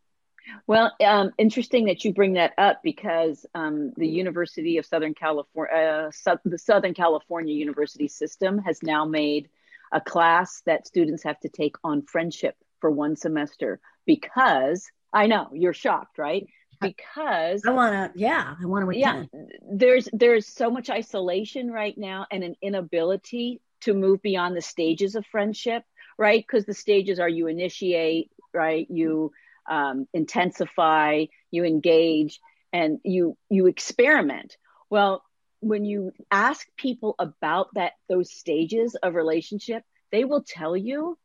[0.67, 6.11] Well, um, interesting that you bring that up because um, the University of Southern California,
[6.27, 9.49] uh, the Southern California University system has now made
[9.93, 15.49] a class that students have to take on friendship for one semester because I know
[15.53, 16.47] you're shocked, right?
[16.81, 18.99] Because I want to, yeah, I want to.
[18.99, 19.25] Yeah,
[19.71, 25.15] there's there's so much isolation right now and an inability to move beyond the stages
[25.15, 25.85] of friendship,
[26.19, 26.45] right?
[26.45, 28.87] Because the stages are you initiate, right?
[28.91, 29.33] You
[29.71, 32.41] um, intensify, you engage,
[32.73, 34.57] and you you experiment.
[34.91, 35.23] Well,
[35.63, 41.19] when you ask people about that those stages of relationship they will tell you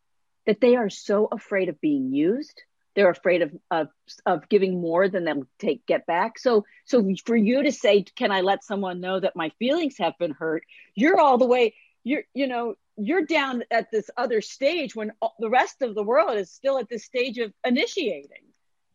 [0.47, 2.63] that they are so afraid of being used.
[2.95, 3.89] They're afraid of of,
[4.25, 6.39] of giving more than they'll take get back.
[6.39, 10.17] So so for you to say can i let someone know that my feelings have
[10.17, 10.63] been hurt?
[10.95, 15.49] You're all the way you're you know you're down at this other stage when the
[15.49, 18.45] rest of the world is still at this stage of initiating.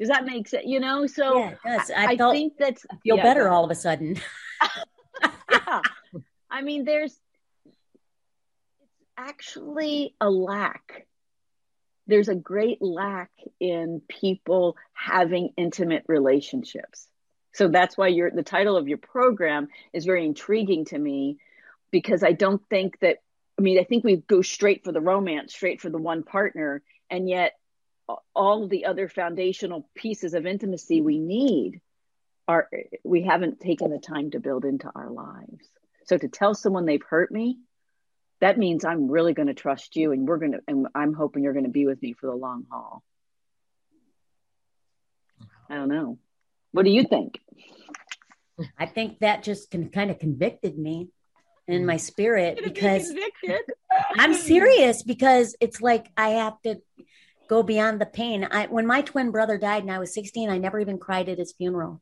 [0.01, 1.07] Does that make sense you know?
[1.07, 4.17] So yeah, I, I, I think that's I feel yeah, better all of a sudden
[5.51, 5.81] yeah.
[6.51, 7.19] I mean, there's
[7.67, 11.07] it's actually a lack.
[12.07, 17.09] There's a great lack in people having intimate relationships.
[17.55, 21.39] So that's why your the title of your program is very intriguing to me
[21.91, 23.19] because I don't think that
[23.59, 26.83] I mean, I think we go straight for the romance, straight for the one partner,
[27.11, 27.53] and yet
[28.35, 31.81] all the other foundational pieces of intimacy we need
[32.49, 32.69] are
[33.05, 35.69] we haven't taken the time to build into our lives.
[36.07, 37.59] So to tell someone they've hurt me,
[38.41, 41.45] that means I'm really going to trust you and we're going to and I'm hoping
[41.45, 43.03] you're going to be with me for the long haul.
[45.71, 46.19] I don't know.
[46.73, 47.39] What do you think?
[48.79, 51.09] I think that just can kind of convicted me
[51.67, 53.13] in my spirit because
[54.19, 56.81] I'm serious because it's like I have to
[57.49, 58.47] go beyond the pain.
[58.51, 61.39] I when my twin brother died and I was 16, I never even cried at
[61.39, 62.01] his funeral.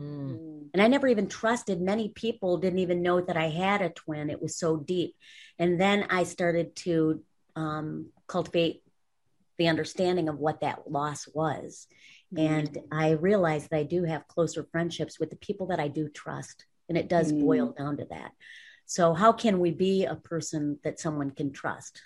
[0.00, 0.68] Mm.
[0.72, 4.30] And I never even trusted many people didn't even know that I had a twin.
[4.30, 5.14] It was so deep.
[5.58, 7.22] And then I started to
[7.56, 8.82] um, cultivate
[9.58, 11.86] the understanding of what that loss was.
[12.34, 12.48] Mm.
[12.48, 16.08] And I realized that I do have closer friendships with the people that I do
[16.08, 16.64] trust.
[16.88, 17.44] And it does mm.
[17.44, 18.32] boil down to that.
[18.86, 22.02] So, how can we be a person that someone can trust?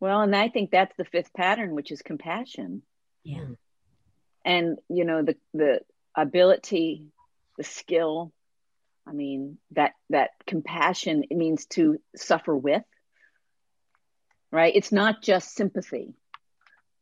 [0.00, 2.82] Well, and I think that's the fifth pattern, which is compassion.
[3.22, 3.44] Yeah.
[4.46, 5.80] And, you know, the, the
[6.14, 7.08] ability,
[7.58, 8.32] the skill,
[9.06, 12.84] I mean, that, that compassion it means to suffer with,
[14.52, 14.72] right?
[14.74, 16.14] It's not just sympathy.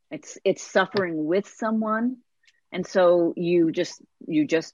[0.09, 2.17] It's, it's suffering with someone.
[2.71, 4.73] And so you just, you just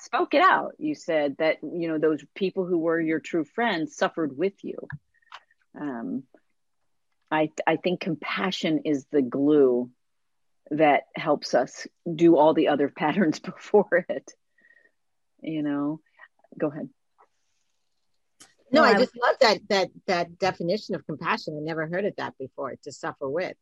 [0.00, 0.72] spoke it out.
[0.78, 4.76] You said that, you know, those people who were your true friends suffered with you.
[5.80, 6.24] Um,
[7.30, 9.88] I, I think compassion is the glue
[10.72, 14.30] that helps us do all the other patterns before it.
[15.40, 16.00] You know,
[16.58, 16.88] go ahead.
[18.70, 21.58] No, I just love that that that definition of compassion.
[21.58, 22.74] I never heard of that before.
[22.84, 23.56] To suffer with.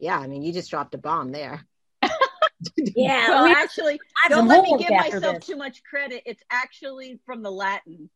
[0.00, 1.64] Yeah, I mean, you just dropped a bomb there.
[2.76, 5.46] yeah, well, we, actually, don't let me give myself this.
[5.46, 6.22] too much credit.
[6.26, 8.10] It's actually from the Latin.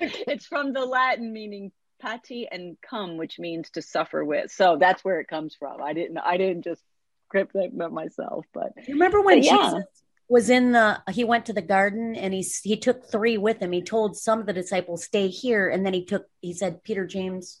[0.00, 4.50] it's from the Latin meaning pati and come, which means to suffer with.
[4.50, 5.82] So that's where it comes from.
[5.82, 6.82] I didn't I didn't just
[7.30, 9.56] script it myself, but you remember when yeah.
[9.56, 9.84] Jesus
[10.28, 13.72] was in the he went to the garden and he he took three with him.
[13.72, 17.06] He told some of the disciples stay here, and then he took he said Peter,
[17.06, 17.60] James,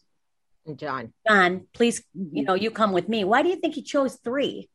[0.66, 3.24] and John, John, please, you know, you come with me.
[3.24, 4.68] Why do you think he chose three?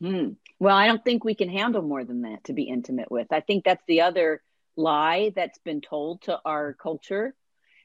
[0.00, 0.30] Hmm.
[0.58, 3.28] Well, I don't think we can handle more than that to be intimate with.
[3.32, 4.42] I think that's the other
[4.76, 7.34] lie that's been told to our culture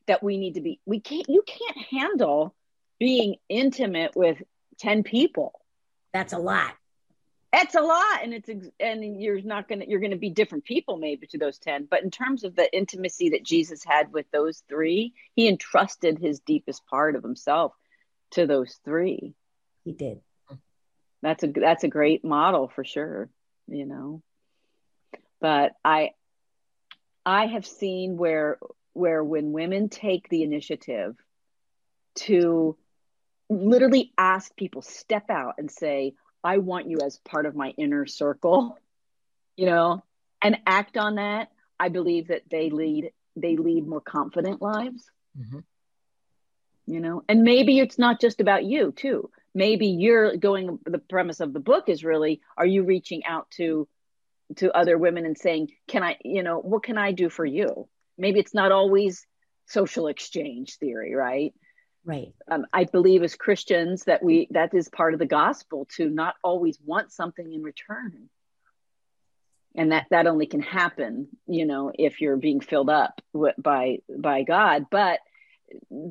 [0.08, 2.56] that we need to be we can't you can't handle
[3.00, 4.42] being intimate with
[4.80, 5.59] 10 people
[6.14, 6.74] that's a lot.
[7.52, 11.26] It's a lot and it's and you're not gonna you're gonna be different people maybe
[11.28, 15.16] to those 10 but in terms of the intimacy that jesus had with those three
[15.34, 17.74] he entrusted his deepest part of himself
[18.32, 19.34] to those three.
[19.84, 20.22] He did.
[21.24, 23.32] That's a that's a great model for sure
[23.70, 24.22] you know?
[25.42, 26.12] But i
[27.26, 28.58] i have seen where
[28.94, 31.16] where when women take the initiative
[32.16, 32.78] to
[33.50, 38.06] literally ask people step out and say i want you as part of my inner
[38.06, 38.78] circle
[39.56, 40.04] you know
[40.42, 45.60] and act on that i believe that they lead they lead more confident lives mm-hmm.
[46.86, 51.40] you know and maybe it's not just about you too maybe you're going the premise
[51.40, 53.88] of the book is really are you reaching out to
[54.56, 57.88] to other women and saying can i you know what can i do for you
[58.20, 59.26] maybe it's not always
[59.70, 61.54] social exchange theory, right?
[62.10, 62.34] Right.
[62.50, 66.34] Um, I believe as Christians that we that is part of the gospel to not
[66.44, 68.30] always want something in return,
[69.76, 73.22] and that that only can happen, you know, if you're being filled up
[73.60, 74.88] by by God.
[74.90, 75.20] But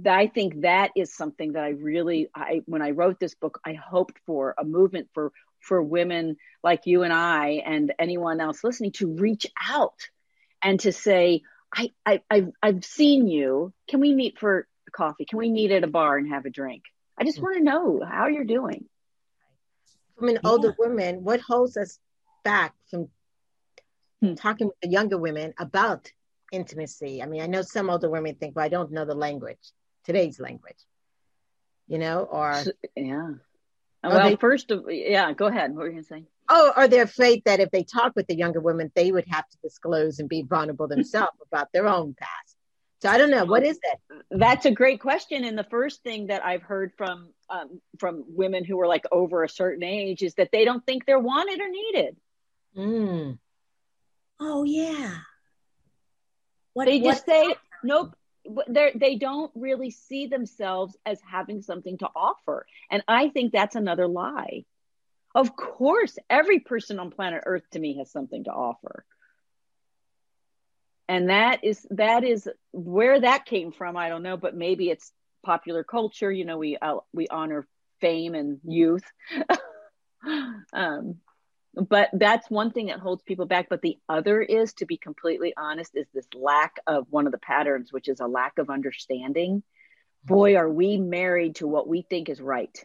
[0.08, 3.72] I think that is something that I really, I when I wrote this book, I
[3.72, 8.92] hoped for a movement for for women like you and I and anyone else listening
[8.92, 9.98] to reach out
[10.62, 11.42] and to say,
[11.74, 13.72] I, I I've I've seen you.
[13.88, 15.24] Can we meet for coffee?
[15.24, 16.82] Can we meet at a bar and have a drink?
[17.18, 18.84] I just want to know how you're doing.
[20.18, 21.98] From an older woman, what holds us
[22.44, 23.08] back from
[24.20, 24.34] hmm.
[24.34, 26.10] talking with the younger women about
[26.52, 27.22] intimacy?
[27.22, 29.58] I mean, I know some older women think, well, I don't know the language,
[30.04, 30.78] today's language,
[31.86, 32.62] you know, or
[32.96, 33.30] yeah.
[34.02, 35.70] Well, they, first of yeah, go ahead.
[35.70, 36.24] What were you gonna say?
[36.48, 39.48] oh, are they afraid that if they talk with the younger women, they would have
[39.48, 42.56] to disclose and be vulnerable themselves about their own past?
[43.00, 43.44] So I don't know.
[43.44, 43.98] What is that?
[44.30, 45.44] That's a great question.
[45.44, 49.44] And the first thing that I've heard from um, from women who are like over
[49.44, 52.16] a certain age is that they don't think they're wanted or needed.
[52.76, 53.38] Mm.
[54.40, 55.14] Oh yeah.
[56.74, 58.14] What, they just say nope.
[58.68, 63.76] They they don't really see themselves as having something to offer, and I think that's
[63.76, 64.64] another lie.
[65.34, 69.04] Of course, every person on planet Earth to me has something to offer.
[71.08, 73.96] And that is that is where that came from.
[73.96, 75.12] I don't know, but maybe it's
[75.44, 76.30] popular culture.
[76.30, 77.66] You know, we uh, we honor
[78.00, 79.04] fame and youth.
[80.72, 81.16] um,
[81.74, 83.68] but that's one thing that holds people back.
[83.70, 87.38] But the other is, to be completely honest, is this lack of one of the
[87.38, 89.62] patterns, which is a lack of understanding.
[90.24, 92.76] Boy, are we married to what we think is right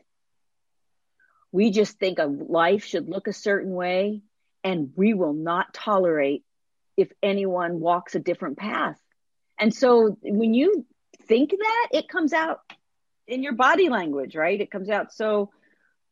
[1.54, 4.24] we just think a life should look a certain way,
[4.64, 6.44] and we will not tolerate
[6.98, 8.98] if anyone walks a different path.
[9.60, 10.86] And so when you
[11.28, 12.60] think that, it comes out
[13.28, 14.60] in your body language, right?
[14.60, 15.14] It comes out.
[15.14, 15.52] So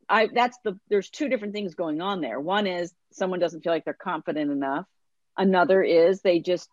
[0.07, 2.39] I that's the there's two different things going on there.
[2.39, 4.85] One is someone doesn't feel like they're confident enough.
[5.37, 6.69] Another is they just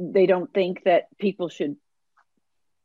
[0.00, 1.76] they don't think that people should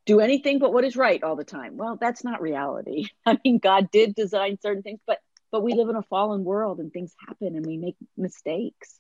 [0.06, 1.78] do anything but what is right all the time.
[1.78, 3.08] Well, that's not reality.
[3.26, 5.20] I mean, God did design certain things, but
[5.52, 9.00] but we live in a fallen world and things happen and we make mistakes.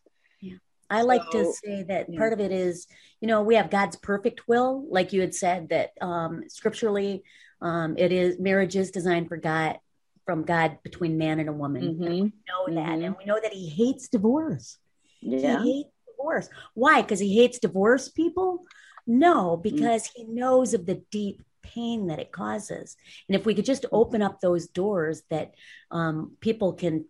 [0.94, 2.18] I like so, to say that yeah.
[2.18, 2.88] part of it is,
[3.22, 7.24] you know, we have God's perfect will, like you had said that um, scripturally,
[7.62, 9.80] um, it is marriage is designed for God
[10.26, 11.96] from God between man and a woman.
[11.96, 12.10] Mm-hmm.
[12.10, 12.76] we know mm-hmm.
[12.76, 14.78] that, and we know that He hates divorce.
[15.22, 15.64] Yeah.
[15.64, 16.50] He hates divorce.
[16.74, 17.02] Why?
[17.02, 18.66] Because He hates divorce people.
[19.08, 19.64] No, mm.
[19.64, 20.28] because mm-hmm.
[20.28, 22.96] He knows of the deep pain that it causes.
[23.28, 25.56] And if we could just open up those doors that
[25.92, 27.06] um, people can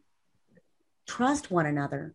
[1.05, 2.13] trust one another.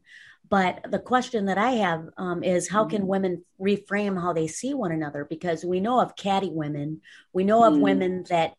[0.50, 3.08] But the question that I have um, is how can mm-hmm.
[3.08, 5.26] women reframe how they see one another?
[5.28, 7.80] Because we know of catty women, we know of mm.
[7.80, 8.54] women that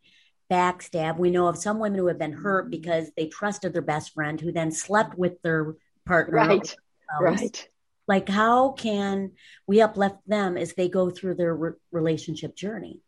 [0.50, 4.14] backstab, we know of some women who have been hurt because they trusted their best
[4.14, 5.74] friend who then slept with their
[6.06, 6.36] partner.
[6.36, 6.76] Right.
[7.20, 7.68] Right.
[8.06, 9.32] Like, how can
[9.66, 13.00] we uplift them as they go through their re- relationship journey?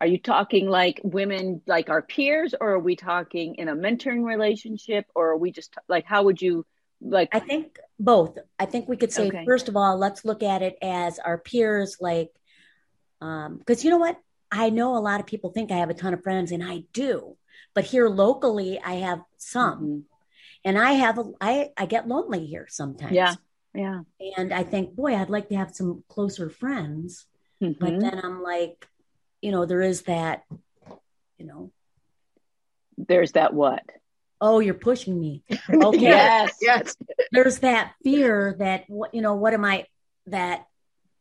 [0.00, 4.24] Are you talking like women, like our peers, or are we talking in a mentoring
[4.24, 6.66] relationship, or are we just like, how would you
[7.00, 7.28] like?
[7.32, 8.38] I think both.
[8.58, 9.44] I think we could say, okay.
[9.44, 12.30] first of all, let's look at it as our peers, like,
[13.20, 14.18] um, because you know what?
[14.50, 16.84] I know a lot of people think I have a ton of friends, and I
[16.92, 17.36] do,
[17.74, 19.80] but here locally, I have some.
[19.80, 19.98] Mm-hmm.
[20.64, 23.12] And I have a, I, I get lonely here sometimes.
[23.12, 23.34] Yeah.
[23.74, 24.00] Yeah.
[24.36, 27.26] And I think, boy, I'd like to have some closer friends.
[27.62, 27.78] Mm-hmm.
[27.78, 28.88] But then I'm like,
[29.40, 30.42] you know, there is that,
[31.38, 31.70] you know.
[32.96, 33.82] There's that what?
[34.40, 35.42] Oh, you're pushing me.
[35.70, 36.00] Okay.
[36.00, 36.56] yes.
[36.60, 36.96] Yes.
[37.32, 39.86] There's that fear that what you know, what am I
[40.26, 40.66] that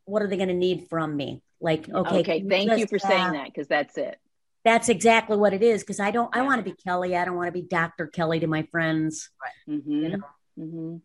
[0.05, 1.41] what are they going to need from me?
[1.59, 2.19] Like, okay.
[2.19, 2.45] Okay.
[2.47, 4.17] Thank just, you for saying uh, that because that's it.
[4.63, 5.81] That's exactly what it is.
[5.81, 6.41] Because I don't, yeah.
[6.41, 7.15] I want to be Kelly.
[7.15, 8.07] I don't want to be Dr.
[8.07, 9.29] Kelly to my friends.
[9.41, 9.77] Right.
[9.77, 9.91] Mm-hmm.
[9.91, 10.23] You know?
[10.59, 10.97] Mm-hmm.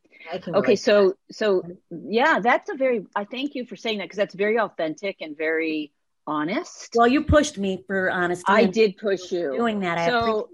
[0.54, 3.04] Okay, so so yeah, that's a very.
[3.14, 5.92] I thank you for saying that because that's very authentic and very
[6.26, 6.90] honest.
[6.94, 8.44] Well, you pushed me for honesty.
[8.46, 10.08] I did push you doing that.
[10.08, 10.48] So,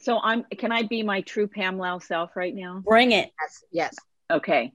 [0.00, 0.44] so I'm.
[0.44, 2.82] Can I be my true Pam Lau self right now?
[2.84, 3.30] Bring it.
[3.40, 3.64] Yes.
[3.70, 3.96] Yes.
[4.30, 4.72] Okay.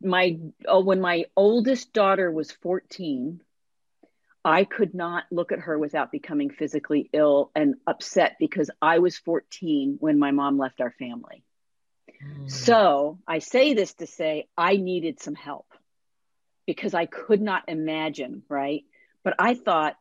[0.00, 3.40] My oh, when my oldest daughter was 14,
[4.44, 9.16] I could not look at her without becoming physically ill and upset because I was
[9.16, 11.42] 14 when my mom left our family.
[12.22, 12.50] Mm.
[12.50, 15.66] So I say this to say I needed some help
[16.66, 18.84] because I could not imagine, right?
[19.22, 19.96] But I thought,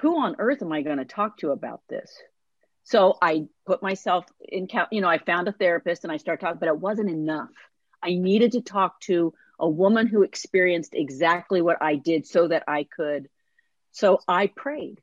[0.00, 2.10] who on earth am I going to talk to about this?
[2.84, 6.58] So I put myself in, you know, I found a therapist and I started talking,
[6.60, 7.50] but it wasn't enough.
[8.02, 12.64] I needed to talk to a woman who experienced exactly what I did so that
[12.68, 13.28] I could.
[13.92, 15.00] So I prayed.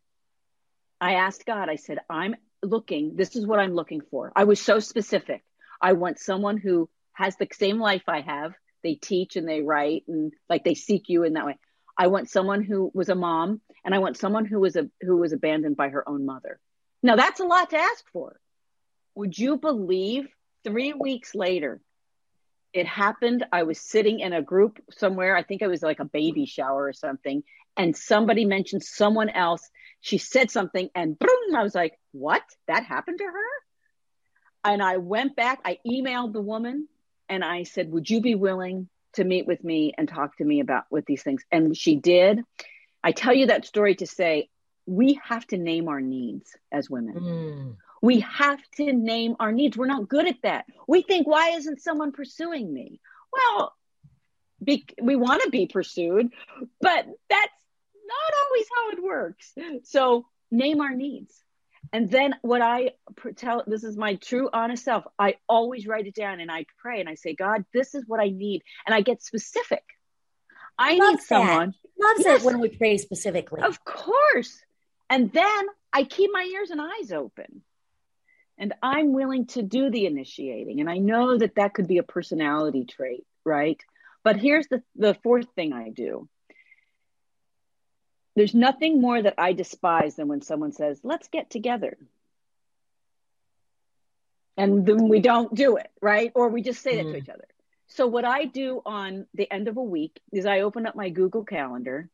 [1.00, 4.32] I asked God, I said, I'm looking, this is what I'm looking for.
[4.36, 5.44] I was so specific.
[5.82, 8.54] I want someone who has the same life I have,
[8.84, 11.58] they teach and they write and like they seek you in that way.
[12.02, 15.18] I want someone who was a mom and I want someone who was a who
[15.18, 16.60] was abandoned by her own mother.
[17.04, 18.40] Now that's a lot to ask for.
[19.14, 20.28] Would you believe
[20.64, 21.80] 3 weeks later
[22.74, 26.06] it happened I was sitting in a group somewhere I think it was like a
[26.06, 27.44] baby shower or something
[27.78, 32.84] and somebody mentioned someone else she said something and boom I was like what that
[32.84, 33.50] happened to her
[34.72, 36.88] and I went back I emailed the woman
[37.30, 40.60] and I said, Would you be willing to meet with me and talk to me
[40.60, 41.44] about with these things?
[41.52, 42.42] And she did.
[43.04, 44.50] I tell you that story to say
[44.86, 47.16] we have to name our needs as women.
[47.16, 47.78] Mm.
[48.02, 49.78] We have to name our needs.
[49.78, 50.66] We're not good at that.
[50.88, 53.00] We think, why isn't someone pursuing me?
[53.32, 53.74] Well,
[54.64, 56.30] be, we want to be pursued,
[56.80, 57.54] but that's
[58.06, 59.54] not always how it works.
[59.84, 61.40] So name our needs.
[61.94, 62.92] And then what I
[63.36, 65.04] tell, this is my true honest self.
[65.20, 68.22] I always write it down and I pray and I say, God, this is what
[68.22, 68.64] I need.
[68.86, 69.84] And I get specific.
[70.78, 71.74] I Love need someone.
[72.00, 73.62] Loves yes, it when we pray specifically.
[73.62, 74.58] Of course.
[75.10, 77.62] And then I keep my ears and eyes open.
[78.58, 80.80] And I'm willing to do the initiating.
[80.80, 83.80] And I know that that could be a personality trait, right?
[84.24, 86.30] But here's the, the fourth thing I do
[88.36, 91.98] there's nothing more that I despise than when someone says, let's get together.
[94.58, 96.32] And then we don't do it, right?
[96.36, 97.12] Or we just say that mm.
[97.12, 97.48] to each other.
[97.88, 101.10] So, what I do on the end of a week is I open up my
[101.10, 102.10] Google Calendar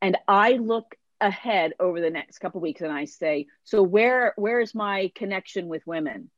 [0.00, 4.60] and I look ahead over the next couple weeks and I say, so where where
[4.60, 6.30] is my connection with women?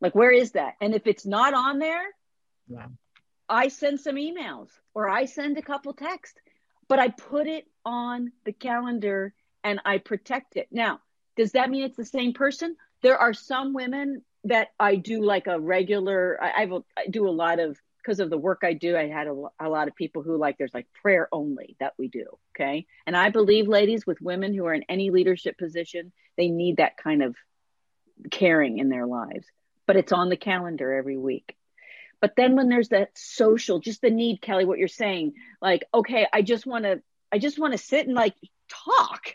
[0.00, 0.74] Like where is that?
[0.80, 2.04] And if it's not on there.
[3.48, 6.38] I send some emails or I send a couple texts,
[6.92, 9.32] but I put it on the calendar
[9.64, 10.68] and I protect it.
[10.70, 11.00] Now,
[11.36, 12.76] Does that mean it's the same person?
[13.02, 17.30] There are some women that I do like a regular, I, I've, I do a
[17.30, 20.22] lot of, because of the work I do, I had a, a lot of people
[20.22, 22.26] who like, there's like prayer only that we do.
[22.54, 22.86] Okay.
[23.06, 26.96] And I believe, ladies, with women who are in any leadership position, they need that
[26.96, 27.36] kind of
[28.30, 29.46] caring in their lives.
[29.86, 31.56] But it's on the calendar every week.
[32.22, 36.24] But then when there's that social, just the need, Kelly, what you're saying, like, okay,
[36.32, 37.02] I just want to,
[37.32, 38.36] I just want to sit and like
[38.68, 39.34] talk.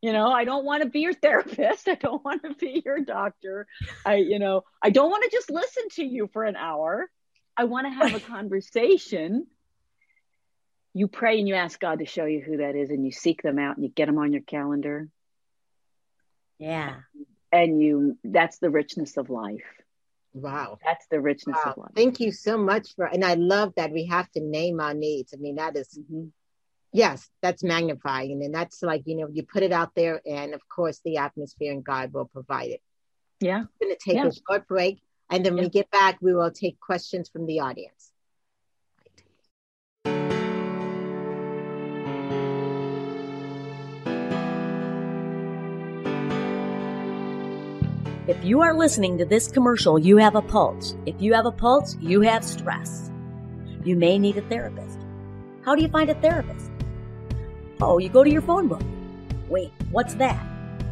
[0.00, 1.88] You know, I don't want to be your therapist.
[1.88, 3.66] I don't want to be your doctor.
[4.06, 7.10] I, you know, I don't want to just listen to you for an hour.
[7.56, 9.48] I want to have a conversation.
[10.94, 13.42] You pray and you ask God to show you who that is and you seek
[13.42, 15.08] them out and you get them on your calendar.
[16.58, 16.94] Yeah.
[17.50, 19.64] And you, that's the richness of life.
[20.32, 20.78] Wow.
[20.84, 21.72] That's the richness wow.
[21.72, 21.90] of life.
[21.94, 25.34] Thank you so much for, and I love that we have to name our needs.
[25.34, 26.28] I mean, that is, mm-hmm.
[26.92, 28.42] yes, that's magnifying.
[28.44, 31.72] And that's like, you know, you put it out there, and of course, the atmosphere
[31.72, 32.82] and God will provide it.
[33.40, 33.64] Yeah.
[33.80, 34.28] We're going to take Yeah.
[34.28, 35.02] a short break.
[35.30, 35.68] And then when Yeah.
[35.68, 38.09] we get back, we will take questions from the audience.
[48.30, 50.94] If you are listening to this commercial, you have a pulse.
[51.04, 53.10] If you have a pulse, you have stress.
[53.82, 55.00] You may need a therapist.
[55.64, 56.70] How do you find a therapist?
[57.82, 58.84] Oh, you go to your phone book.
[59.48, 60.40] Wait, what's that?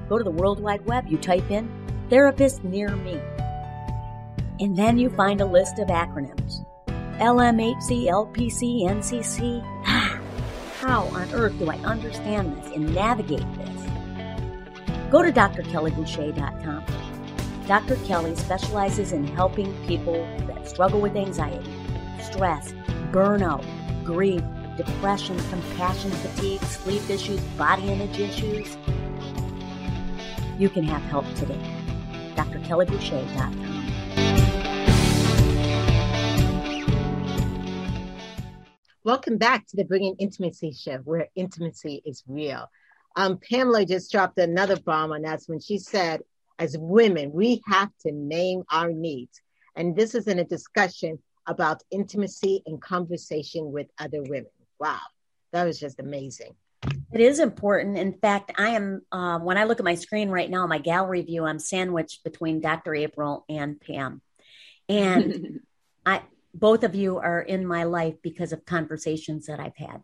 [0.09, 1.71] Go to the World Wide Web, you type in
[2.11, 3.21] therapist near me.
[4.59, 6.67] And then you find a list of acronyms.
[7.21, 9.63] LMHC, LPC, NCC.
[10.81, 13.83] How on earth do I understand this and navigate this?
[15.13, 16.98] Go to drkellyboucher.com.
[17.69, 17.97] Dr.
[18.07, 20.15] Kelly specializes in helping people
[20.47, 21.71] that struggle with anxiety,
[22.19, 22.73] stress,
[23.13, 23.63] burnout,
[24.07, 24.41] grief,
[24.79, 28.75] depression, compassion fatigue, sleep issues, body image issues.
[30.59, 31.61] You can have help today.
[32.37, 33.75] drkellyboucher.com.
[39.05, 42.71] Welcome back to the Bringing Intimacy Show, where intimacy is real.
[43.15, 46.23] Um, Pamela just dropped another bomb on us when she said,
[46.59, 49.41] as women, we have to name our needs.
[49.77, 54.51] And this is in a discussion about intimacy and conversation with other women.
[54.79, 55.01] Wow,
[55.53, 56.55] that was just amazing.
[57.13, 57.97] It is important.
[57.97, 61.23] In fact, I am, uh, when I look at my screen right now, my gallery
[61.23, 62.95] view, I'm sandwiched between Dr.
[62.95, 64.21] April and Pam.
[64.89, 65.61] And
[66.07, 66.23] I,
[66.55, 70.03] both of you are in my life because of conversations that I've had.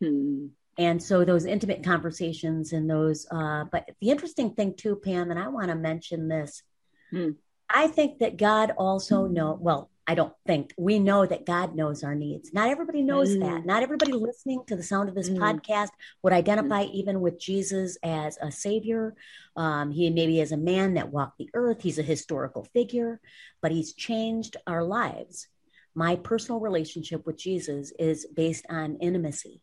[0.00, 0.46] Hmm.
[0.78, 5.40] And so those intimate conversations and those, uh, but the interesting thing too, Pam, and
[5.40, 6.62] I want to mention this.
[7.10, 7.30] Hmm.
[7.68, 12.04] I think that God also know, well, I don't think we know that God knows
[12.04, 12.52] our needs.
[12.52, 13.40] Not everybody knows Mm.
[13.40, 13.66] that.
[13.66, 15.38] Not everybody listening to the sound of this Mm.
[15.38, 15.88] podcast
[16.22, 19.16] would identify even with Jesus as a savior.
[19.56, 21.82] Um, he maybe is a man that walked the earth.
[21.82, 23.20] He's a historical figure,
[23.60, 25.48] but he's changed our lives.
[25.92, 29.60] My personal relationship with Jesus is based on intimacy.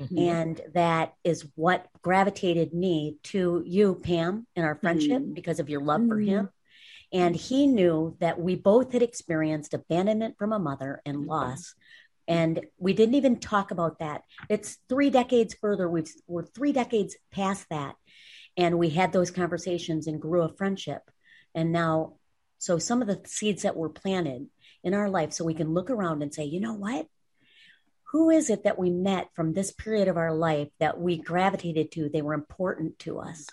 [0.00, 0.18] Mhm.
[0.18, 5.34] And that is what gravitated me to you, Pam, in our friendship Mhm.
[5.34, 6.26] because of your love for Mhm.
[6.26, 6.48] him.
[7.12, 11.74] And he knew that we both had experienced abandonment from a mother and loss.
[12.28, 14.22] And we didn't even talk about that.
[14.48, 15.88] It's three decades further.
[15.90, 17.96] We've, we're three decades past that.
[18.56, 21.10] And we had those conversations and grew a friendship.
[21.54, 22.14] And now,
[22.58, 24.48] so some of the seeds that were planted
[24.84, 27.08] in our life, so we can look around and say, you know what?
[28.12, 31.92] Who is it that we met from this period of our life that we gravitated
[31.92, 33.46] to they were important to us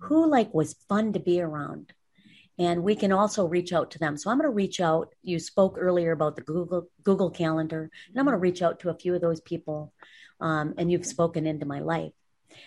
[0.00, 1.92] who like was fun to be around.
[2.60, 4.16] And we can also reach out to them.
[4.16, 8.18] So i'm going to reach out you spoke earlier about the google google calendar and
[8.18, 9.92] i'm going to reach out to a few of those people
[10.40, 12.12] um, and you've spoken into my life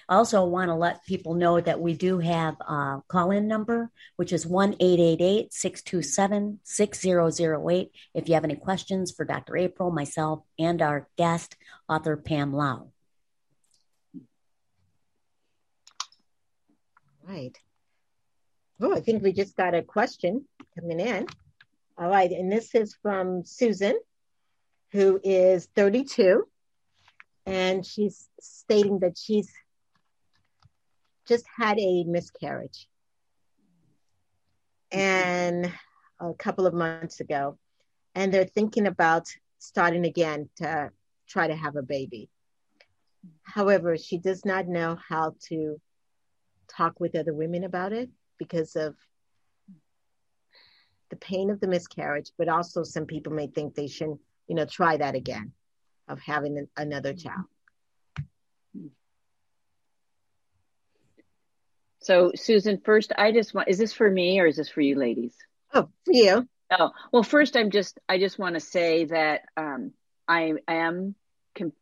[0.08, 3.92] I also want to let people know that we do have a call in number,
[4.16, 7.92] which is 1 888 627 6008.
[8.14, 9.58] If you have any questions for Dr.
[9.58, 11.56] April, myself, and our guest,
[11.88, 12.88] author Pam Lau.
[17.28, 17.58] Right.
[18.82, 20.46] Oh, I think we just got a question
[20.78, 21.28] coming in.
[21.98, 22.32] All right.
[22.32, 23.98] And this is from Susan,
[24.92, 26.48] who is 32.
[27.46, 29.52] And she's stating that she's
[31.28, 32.88] just had a miscarriage.
[34.94, 35.00] Mm-hmm.
[35.00, 35.74] And
[36.20, 37.58] a couple of months ago.
[38.16, 39.28] And they're thinking about
[39.60, 40.92] starting again to
[41.28, 42.30] try to have a baby.
[43.44, 45.80] However, she does not know how to
[46.68, 48.96] talk with other women about it because of
[51.10, 54.66] the pain of the miscarriage, but also some people may think they shouldn't, you know,
[54.66, 55.52] try that again
[56.08, 57.28] of having an, another mm-hmm.
[57.28, 57.46] child.
[62.02, 64.98] So, Susan, first, I just want, is this for me or is this for you
[64.98, 65.36] ladies?
[65.74, 66.48] Oh, for you.
[66.72, 69.92] Oh, well, first, I'm just, I just want to say that um,
[70.28, 71.16] I am,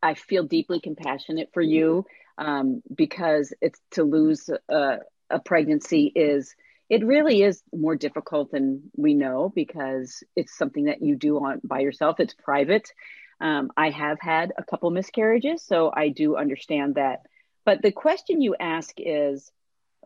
[0.02, 2.04] I feel deeply compassionate for you
[2.36, 4.98] um, because it's to lose a,
[5.30, 6.54] a pregnancy is,
[6.90, 11.60] it really is more difficult than we know because it's something that you do on
[11.64, 12.18] by yourself.
[12.18, 12.92] It's private.
[13.40, 17.20] Um, I have had a couple miscarriages, so I do understand that.
[17.64, 19.50] But the question you ask is,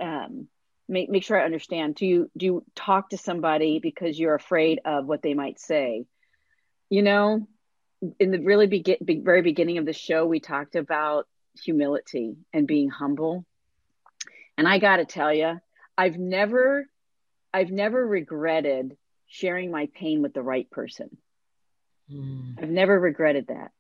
[0.01, 0.49] um,
[0.88, 1.95] make make sure I understand.
[1.97, 6.07] Do you do you talk to somebody because you're afraid of what they might say?
[6.90, 7.49] You know,
[8.18, 11.26] in the really be- very beginning of the show, we talked about
[11.62, 13.45] humility and being humble.
[14.57, 15.61] And I got to tell you,
[15.97, 16.86] I've never,
[17.53, 21.16] I've never regretted sharing my pain with the right person.
[22.12, 22.62] Mm.
[22.62, 23.72] I've never regretted that.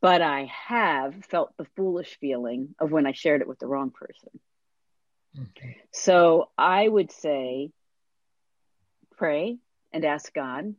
[0.00, 3.90] But I have felt the foolish feeling of when I shared it with the wrong
[3.90, 4.30] person.
[5.40, 5.76] Okay.
[5.92, 7.70] So I would say
[9.16, 9.58] pray
[9.92, 10.74] and ask God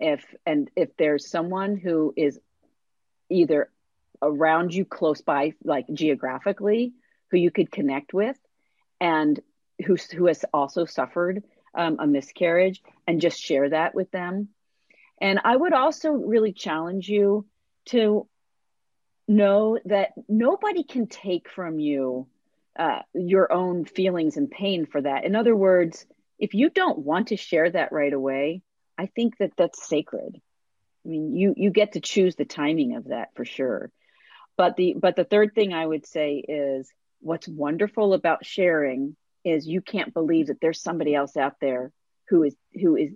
[0.00, 2.38] if and if there's someone who is
[3.30, 3.70] either
[4.20, 6.92] around you close by like geographically
[7.30, 8.36] who you could connect with
[9.00, 9.40] and
[9.86, 11.44] who who has also suffered
[11.74, 14.48] um, a miscarriage and just share that with them
[15.20, 17.46] and I would also really challenge you
[17.86, 18.26] to
[19.28, 22.26] know that nobody can take from you
[22.78, 25.24] uh, your own feelings and pain for that.
[25.24, 26.06] In other words,
[26.38, 28.62] if you don't want to share that right away,
[28.96, 30.40] I think that that's sacred.
[31.04, 33.90] I mean, you you get to choose the timing of that for sure.
[34.56, 39.66] But the but the third thing I would say is what's wonderful about sharing is
[39.66, 41.92] you can't believe that there's somebody else out there
[42.28, 43.12] who is who is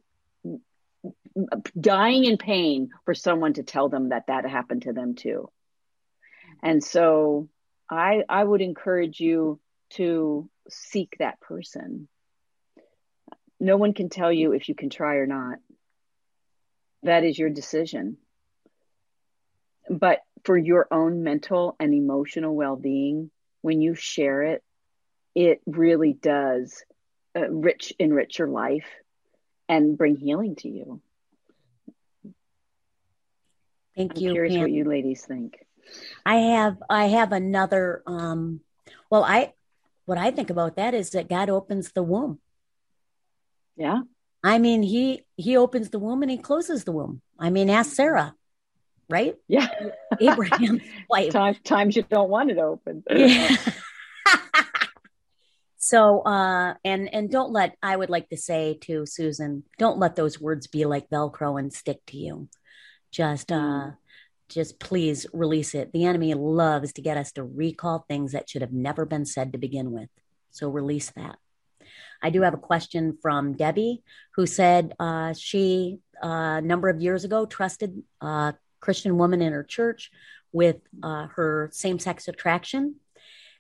[1.79, 5.49] dying in pain for someone to tell them that that happened to them too.
[6.63, 7.49] And so
[7.91, 9.61] I I would encourage you
[9.91, 12.09] to seek that person.
[13.61, 15.59] No one can tell you if you can try or not.
[17.03, 18.17] That is your decision.
[19.89, 24.63] But for your own mental and emotional well-being, when you share it,
[25.35, 26.85] it really does
[27.37, 28.89] uh, rich enrich your life
[29.69, 31.01] and bring healing to you.
[33.97, 34.33] Thank I'm you.
[34.33, 34.63] Curious Pam.
[34.63, 35.62] what you ladies think.
[36.25, 38.61] I have I have another um
[39.11, 39.53] well I
[40.05, 42.39] what I think about that is that God opens the womb.
[43.77, 44.03] Yeah.
[44.45, 47.23] I mean he he opens the womb and he closes the womb.
[47.39, 48.35] I mean ask Sarah,
[49.09, 49.37] right?
[49.49, 49.69] Yeah.
[50.21, 51.33] Abraham wife.
[51.33, 53.05] Time, times you don't want it open.
[53.15, 53.57] Yeah.
[55.77, 60.15] so uh and and don't let I would like to say to Susan, don't let
[60.15, 62.49] those words be like velcro and stick to you
[63.11, 63.91] just uh.
[64.49, 65.93] Just please release it.
[65.93, 69.53] The enemy loves to get us to recall things that should have never been said
[69.53, 70.09] to begin with.
[70.51, 71.39] So release that.
[72.23, 74.03] I do have a question from debbie
[74.35, 79.53] who said uh, she uh, a number of years ago trusted a christian woman in
[79.53, 80.11] her church
[80.53, 82.97] with uh, her same-sex attraction.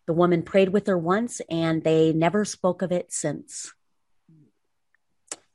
[0.06, 3.72] The woman prayed with her once and they never spoke of it since.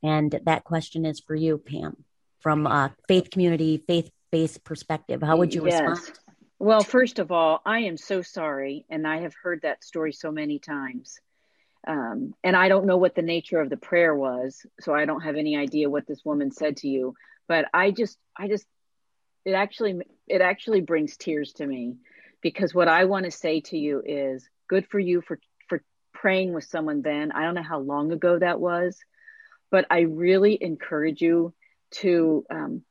[0.02, 2.04] And that question is for you pam
[2.40, 5.22] from a faith community, faith based perspective?
[5.22, 5.80] How would you yes.
[5.80, 6.18] respond?
[6.58, 8.84] Well, first of all, I am so sorry.
[8.90, 11.20] And I have heard that story so many times.
[11.86, 14.66] Um, and I don't know what the nature of the prayer was.
[14.80, 17.14] So I don't have any idea what this woman said to you.
[17.46, 18.66] But I just, I just,
[19.44, 21.96] it actually, it actually brings tears to me
[22.42, 26.52] because what I want to say to you is good for you for, for praying
[26.52, 27.32] with someone then.
[27.32, 28.98] I don't know how long ago that was,
[29.70, 31.54] but I really encourage you
[31.90, 32.82] to um,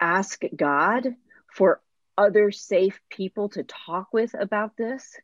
[0.00, 1.14] ask God
[1.52, 1.80] for
[2.16, 5.14] other safe people to talk with about this.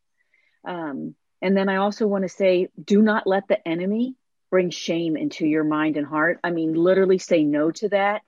[0.67, 4.15] Um, and then I also want to say, do not let the enemy
[4.51, 6.39] bring shame into your mind and heart.
[6.45, 8.23] I mean, literally say no to that.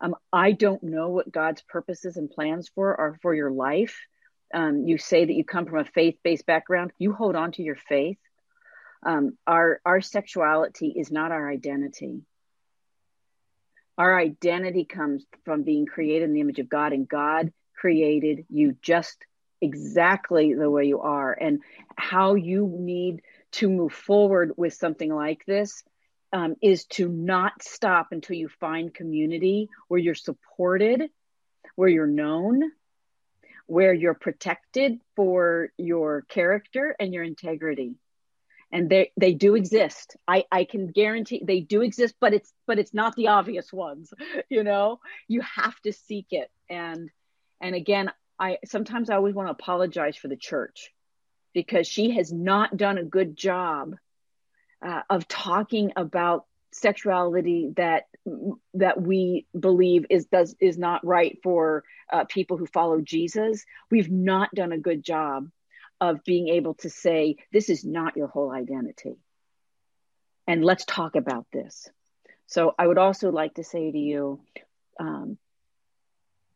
[0.00, 3.96] Um, I don't know what God's purposes and plans for are for your life.
[4.52, 6.92] Um, you say that you come from a faith-based background.
[6.98, 8.18] You hold on to your faith.
[9.04, 12.22] Um, our our sexuality is not our identity.
[13.98, 18.76] Our identity comes from being created in the image of God, and God created you
[18.82, 19.24] just
[19.60, 21.32] exactly the way you are.
[21.32, 21.60] And
[21.96, 23.22] how you need
[23.52, 25.82] to move forward with something like this
[26.32, 31.08] um, is to not stop until you find community where you're supported,
[31.74, 32.62] where you're known,
[33.66, 37.94] where you're protected for your character and your integrity
[38.72, 40.16] and they they do exist.
[40.26, 44.12] I i can guarantee they do exist but it's but it's not the obvious ones
[44.48, 45.00] you know?
[45.28, 46.50] You have to seek it.
[46.68, 47.10] And
[47.60, 50.92] and again i sometimes i always want to apologize for the church
[51.54, 53.94] because she has not done a good job
[54.84, 58.04] uh, of talking about sexuality that
[58.74, 63.64] that we believe is does is not right for uh, people who follow Jesus.
[63.90, 65.48] We've not done a good job
[66.00, 69.16] of being able to say this is not your whole identity,
[70.46, 71.88] and let's talk about this.
[72.46, 74.40] So I would also like to say to you,
[75.00, 75.38] um,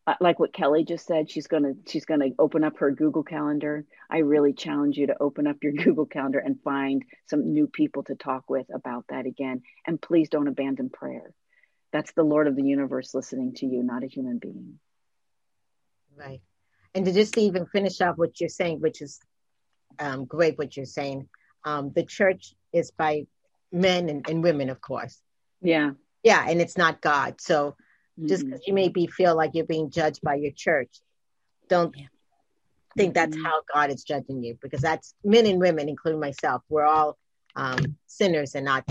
[0.06, 3.84] uh, like what Kelly just said, she's gonna she's gonna open up her Google Calendar.
[4.10, 8.02] I really challenge you to open up your Google Calendar and find some new people
[8.04, 9.62] to talk with about that again.
[9.86, 11.32] And please don't abandon prayer.
[11.92, 14.78] That's the Lord of the universe listening to you, not a human being.
[16.16, 16.40] Right.
[16.94, 19.20] And to just even finish off what you're saying, which is
[19.98, 21.28] um, great, what you're saying.
[21.64, 23.26] Um, the church is by
[23.72, 25.20] men and, and women, of course.
[25.60, 25.92] Yeah.
[26.22, 27.40] Yeah, and it's not God.
[27.40, 27.76] So
[28.26, 30.90] just because you maybe feel like you're being judged by your church,
[31.68, 32.06] don't yeah.
[32.96, 33.44] think that's mm-hmm.
[33.44, 36.62] how God is judging you because that's men and women, including myself.
[36.68, 37.16] We're all
[37.56, 38.84] um, sinners and not,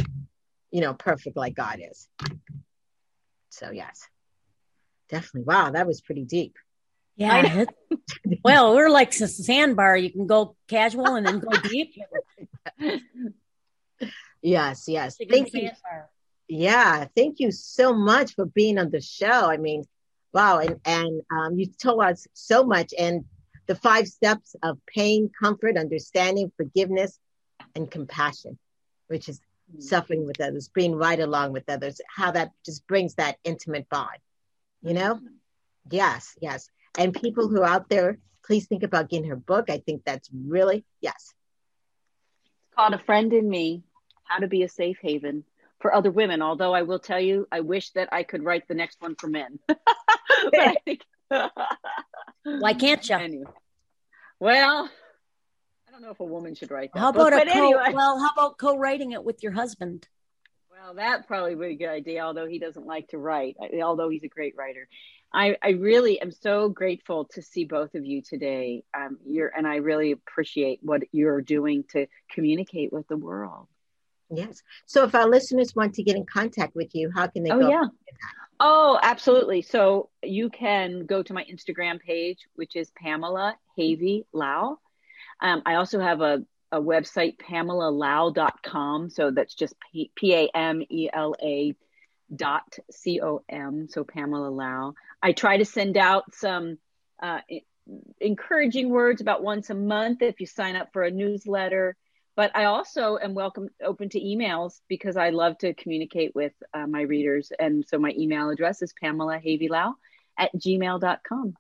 [0.72, 2.08] you know, perfect like God is.
[3.50, 4.08] So, yes,
[5.10, 5.44] definitely.
[5.44, 6.56] Wow, that was pretty deep.
[7.20, 7.66] Yeah.
[8.44, 9.98] well, we're like a sandbar.
[9.98, 11.94] You can go casual and then go deep.
[14.42, 15.18] yes, yes.
[15.30, 15.68] Thank you.
[15.68, 16.10] Sandbar.
[16.48, 19.28] Yeah, thank you so much for being on the show.
[19.52, 19.84] I mean,
[20.34, 23.26] wow, and and um, you told us so much, and
[23.68, 27.20] the five steps of pain, comfort, understanding, forgiveness,
[27.76, 28.58] and compassion,
[29.08, 29.82] which is mm-hmm.
[29.82, 34.18] suffering with others, being right along with others, how that just brings that intimate bond.
[34.82, 35.16] You know?
[35.16, 35.28] Mm-hmm.
[35.92, 36.70] Yes, yes.
[36.98, 39.70] And people who are out there, please think about getting her book.
[39.70, 41.34] I think that's really yes.
[42.46, 43.84] It's called A Friend in Me:
[44.24, 45.44] How to Be a Safe Haven
[45.80, 46.42] for other women.
[46.42, 49.28] Although I will tell you, I wish that I could write the next one for
[49.28, 49.60] men.
[50.86, 51.02] think,
[52.44, 53.16] Why can't you?
[53.16, 53.52] Anyway.
[54.40, 54.90] Well,
[55.88, 57.00] I don't know if a woman should write that.
[57.00, 57.94] How about book, a co- anyway.
[57.94, 58.20] well?
[58.20, 60.08] How about co-writing it with your husband?
[60.72, 62.22] Well, that probably would be a good idea.
[62.22, 64.88] Although he doesn't like to write, although he's a great writer.
[65.34, 68.84] I, I really am so grateful to see both of you today.
[68.96, 73.68] Um, you're, and I really appreciate what you're doing to communicate with the world.
[74.32, 74.62] Yes.
[74.86, 77.60] So if our listeners want to get in contact with you, how can they oh,
[77.60, 77.70] go?
[77.70, 77.86] Yeah.
[78.60, 79.62] Oh, absolutely.
[79.62, 84.78] So you can go to my Instagram page, which is Pamela Havey Lau.
[85.42, 89.10] Um, I also have a, a website, pamelalau.com.
[89.10, 91.76] So that's just P A M E L A
[92.34, 93.88] dot C O M.
[93.90, 94.94] So Pamela Lau.
[95.22, 96.78] I try to send out some
[97.22, 97.40] uh,
[98.20, 101.96] encouraging words about once a month if you sign up for a newsletter.
[102.36, 106.88] But I also am welcome open to emails because I love to communicate with uh,
[106.88, 107.52] my readers.
[107.60, 109.96] And so my email address is Pamela Havilau
[110.38, 111.56] at gmail.com.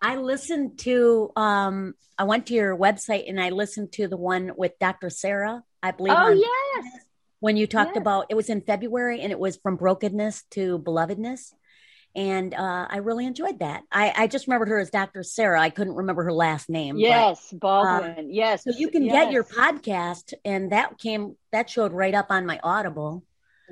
[0.00, 4.52] I listened to, um, I went to your website and I listened to the one
[4.56, 5.10] with Dr.
[5.10, 6.14] Sarah, I believe.
[6.16, 7.04] Oh, yes.
[7.40, 11.52] When you talked about, it was in February and it was from brokenness to belovedness
[12.16, 13.82] and uh, I really enjoyed that.
[13.90, 15.24] I, I, just remembered her as Dr.
[15.24, 15.60] Sarah.
[15.60, 16.96] I couldn't remember her last name.
[16.96, 18.26] Yes, but, Baldwin.
[18.26, 18.62] Uh, yes.
[18.62, 19.12] So you can yes.
[19.12, 23.24] get your podcast, and that came that showed right up on my Audible.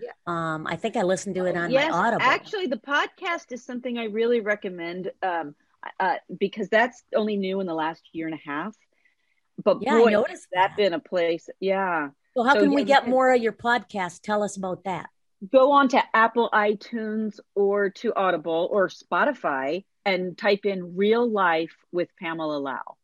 [0.02, 0.10] Yeah.
[0.26, 2.22] Um, I think I listened to it on yes, my Audible.
[2.22, 5.54] Actually, the podcast is something I really recommend um,
[6.00, 8.74] uh, because that's only new in the last year and a half.
[9.62, 11.48] But yeah, boy, I noticed that, that been a place.
[11.60, 12.08] Yeah.
[12.34, 14.22] So how so, can yeah, we get more of your podcast?
[14.22, 15.10] Tell us about that
[15.50, 21.74] go on to Apple iTunes or to Audible or Spotify and type in real life
[21.90, 22.96] with Pamela Lau.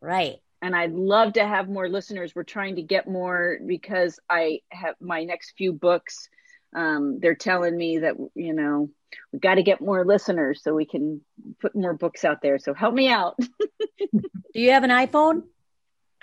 [0.00, 0.36] Right.
[0.62, 2.34] And I'd love to have more listeners.
[2.34, 6.28] We're trying to get more because I have my next few books.
[6.74, 8.90] Um, they're telling me that, you know,
[9.32, 11.20] we've got to get more listeners so we can
[11.60, 12.58] put more books out there.
[12.58, 13.38] So help me out.
[13.98, 14.20] do
[14.54, 15.42] you have an iPhone?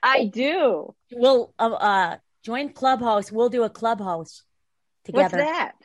[0.02, 0.94] I do.
[1.12, 3.32] We'll uh, uh, join Clubhouse.
[3.32, 4.44] We'll do a Clubhouse
[5.06, 5.38] together.
[5.38, 5.76] What's that?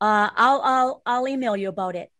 [0.00, 2.10] Uh, I'll I'll I'll email you about it.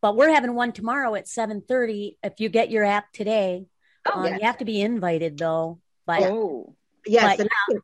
[0.00, 2.18] But we're having one tomorrow at seven thirty.
[2.22, 3.66] If you get your app today,
[4.06, 4.38] oh, um, yes.
[4.40, 5.80] you have to be invited though.
[6.06, 6.74] But oh
[7.06, 7.80] yes, but, I, can,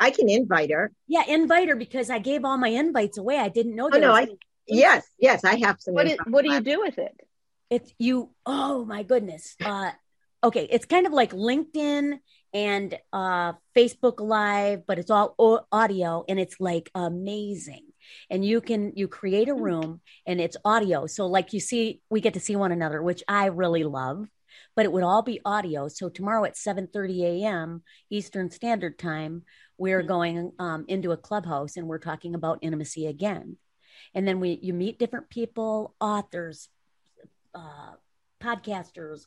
[0.00, 0.92] I, can, invite her.
[1.06, 3.38] Yeah, invite her because I gave all my invites away.
[3.38, 3.90] I didn't know.
[3.92, 4.28] Oh no, I
[4.66, 5.94] yes yes I have some.
[5.94, 7.14] What, is, what do you do with it?
[7.70, 8.30] It's you.
[8.46, 9.54] Oh my goodness.
[9.64, 9.92] Uh,
[10.42, 12.18] okay, it's kind of like LinkedIn
[12.52, 17.86] and uh, Facebook Live, but it's all audio and it's like amazing.
[18.30, 21.06] And you can you create a room and it's audio.
[21.06, 24.28] So like you see, we get to see one another, which I really love.
[24.74, 25.88] But it would all be audio.
[25.88, 27.82] So tomorrow at 7:30 a.m.
[28.10, 29.42] Eastern Standard Time,
[29.78, 30.08] we're mm-hmm.
[30.08, 33.56] going um, into a clubhouse and we're talking about intimacy again.
[34.14, 36.68] And then we you meet different people, authors,
[37.54, 37.92] uh,
[38.42, 39.26] podcasters,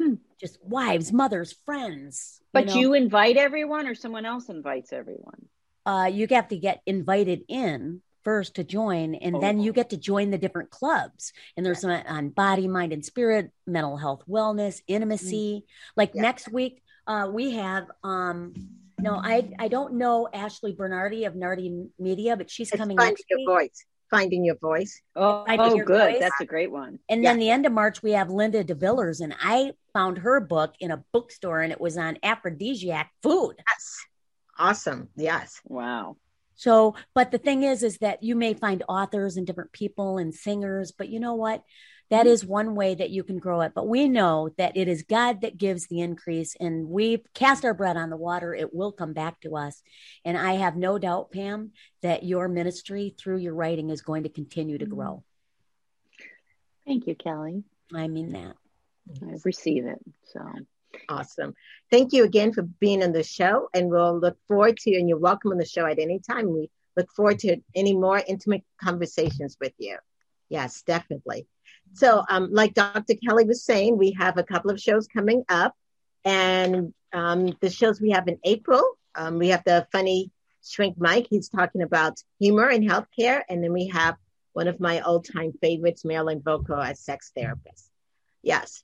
[0.00, 0.14] hmm.
[0.40, 2.40] just wives, mothers, friends.
[2.52, 2.80] But you, know?
[2.80, 5.46] you invite everyone, or someone else invites everyone.
[5.86, 9.40] Uh, you have to get invited in first to join and oh.
[9.40, 13.04] then you get to join the different clubs and there's some on body mind and
[13.04, 15.90] spirit mental health wellness intimacy mm-hmm.
[15.96, 16.22] like yeah.
[16.22, 18.52] next week uh, we have um
[19.00, 23.38] no i i don't know ashley bernardi of nardi media but she's it's coming your
[23.38, 23.48] week.
[23.48, 25.00] voice finding your voice.
[25.16, 26.12] Oh, oh good.
[26.12, 26.20] voice.
[26.20, 26.98] that's a great one.
[27.08, 27.30] And yeah.
[27.30, 30.90] then the end of march we have linda devillers and i found her book in
[30.90, 33.54] a bookstore and it was on aphrodisiac food.
[33.58, 33.98] Yes.
[34.58, 35.08] Awesome.
[35.16, 35.60] Yes.
[35.64, 36.16] Wow.
[36.54, 40.34] So, but the thing is, is that you may find authors and different people and
[40.34, 41.62] singers, but you know what?
[42.10, 42.48] That mm-hmm.
[42.48, 43.72] one way that you can grow it.
[43.74, 47.74] But we know that it is God that gives the increase, and we cast our
[47.74, 48.54] bread on the water.
[48.54, 49.82] It will come back to us.
[50.24, 54.28] And I have no doubt, Pam, that your ministry through your writing is going to
[54.28, 55.22] continue to grow.
[56.86, 57.62] Thank you, Kelly.
[57.94, 58.56] I mean that.
[59.22, 59.98] I receive it.
[60.24, 60.40] So
[61.08, 61.54] Awesome.
[61.90, 63.68] Thank you again for being on the show.
[63.74, 64.98] And we'll look forward to, you.
[64.98, 66.52] and you're welcome on the show at any time.
[66.52, 69.98] We look forward to any more intimate conversations with you.
[70.48, 71.46] Yes, definitely.
[71.94, 73.14] So, um, like Dr.
[73.14, 75.74] Kelly was saying, we have a couple of shows coming up.
[76.24, 78.82] And um, the shows we have in April,
[79.14, 80.30] um, we have the funny
[80.64, 81.26] shrink Mike.
[81.28, 83.42] He's talking about humor and healthcare.
[83.48, 84.16] And then we have
[84.52, 87.90] one of my old time favorites, Marilyn Volker, as sex therapist.
[88.42, 88.82] Yes.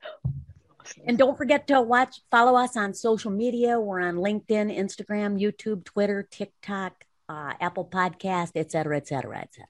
[1.07, 3.81] And don't forget to watch, follow us on social media.
[3.81, 9.53] We're on LinkedIn, Instagram, YouTube, Twitter, TikTok, uh, Apple Podcast, et cetera, et cetera, et
[9.53, 9.69] cetera.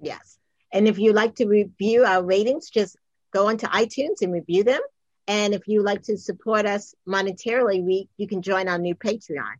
[0.00, 0.38] Yes.
[0.72, 2.96] And if you like to review our ratings, just
[3.32, 4.80] go onto iTunes and review them.
[5.28, 9.54] And if you like to support us monetarily, we you can join our new Patreon.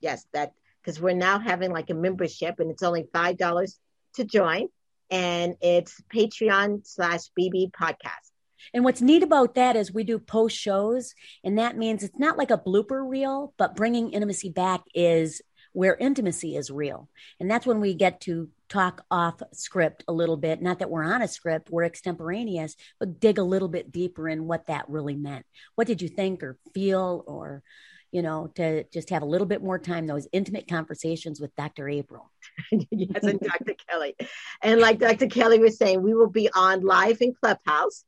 [0.00, 0.52] Yes, that
[0.82, 3.78] because we're now having like a membership and it's only five dollars
[4.14, 4.68] to join.
[5.10, 8.32] And it's Patreon slash BB podcast.
[8.74, 12.36] And what's neat about that is we do post shows, and that means it's not
[12.36, 15.40] like a blooper reel, but bringing intimacy back is
[15.76, 17.06] where intimacy is real.
[17.38, 20.62] And that's when we get to talk off script a little bit.
[20.62, 24.46] Not that we're on a script, we're extemporaneous, but dig a little bit deeper in
[24.46, 25.44] what that really meant.
[25.74, 27.62] What did you think or feel or
[28.10, 31.86] you know, to just have a little bit more time, those intimate conversations with Dr.
[31.86, 32.30] April.
[32.70, 33.74] yes, and Dr.
[33.90, 34.16] Kelly.
[34.62, 35.26] And like Dr.
[35.26, 38.04] Kelly was saying, we will be on live in Clubhouse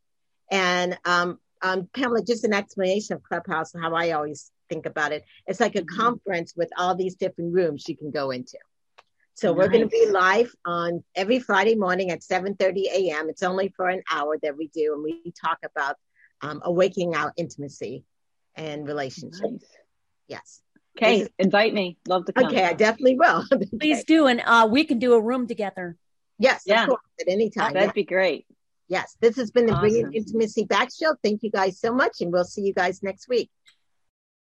[0.51, 5.25] and um, um, Pamela, just an explanation of Clubhouse how I always think about it.
[5.47, 6.01] It's like a mm-hmm.
[6.01, 8.59] conference with all these different rooms you can go into.
[9.35, 9.59] So nice.
[9.59, 13.29] we're going to be live on every Friday morning at 7:30 a.m.
[13.29, 15.97] It's only for an hour that we do, and we talk about
[16.41, 18.05] um, awakening our intimacy
[18.57, 19.43] and relationships.
[19.43, 19.77] Nice.
[20.27, 20.63] Yes.
[20.97, 21.97] Okay, is, invite me.
[22.09, 22.47] Love to come.
[22.47, 23.45] Okay, I definitely will.
[23.81, 25.97] Please do, and uh, we can do a room together.
[26.41, 26.87] Yes, yeah.
[26.87, 27.75] Course, at any time.
[27.75, 27.93] That'd yeah.
[27.93, 28.47] be great.
[28.89, 29.83] Yes, this has been the awesome.
[29.83, 31.15] Bringing Intimacy Back Show.
[31.23, 33.51] Thank you guys so much, and we'll see you guys next week.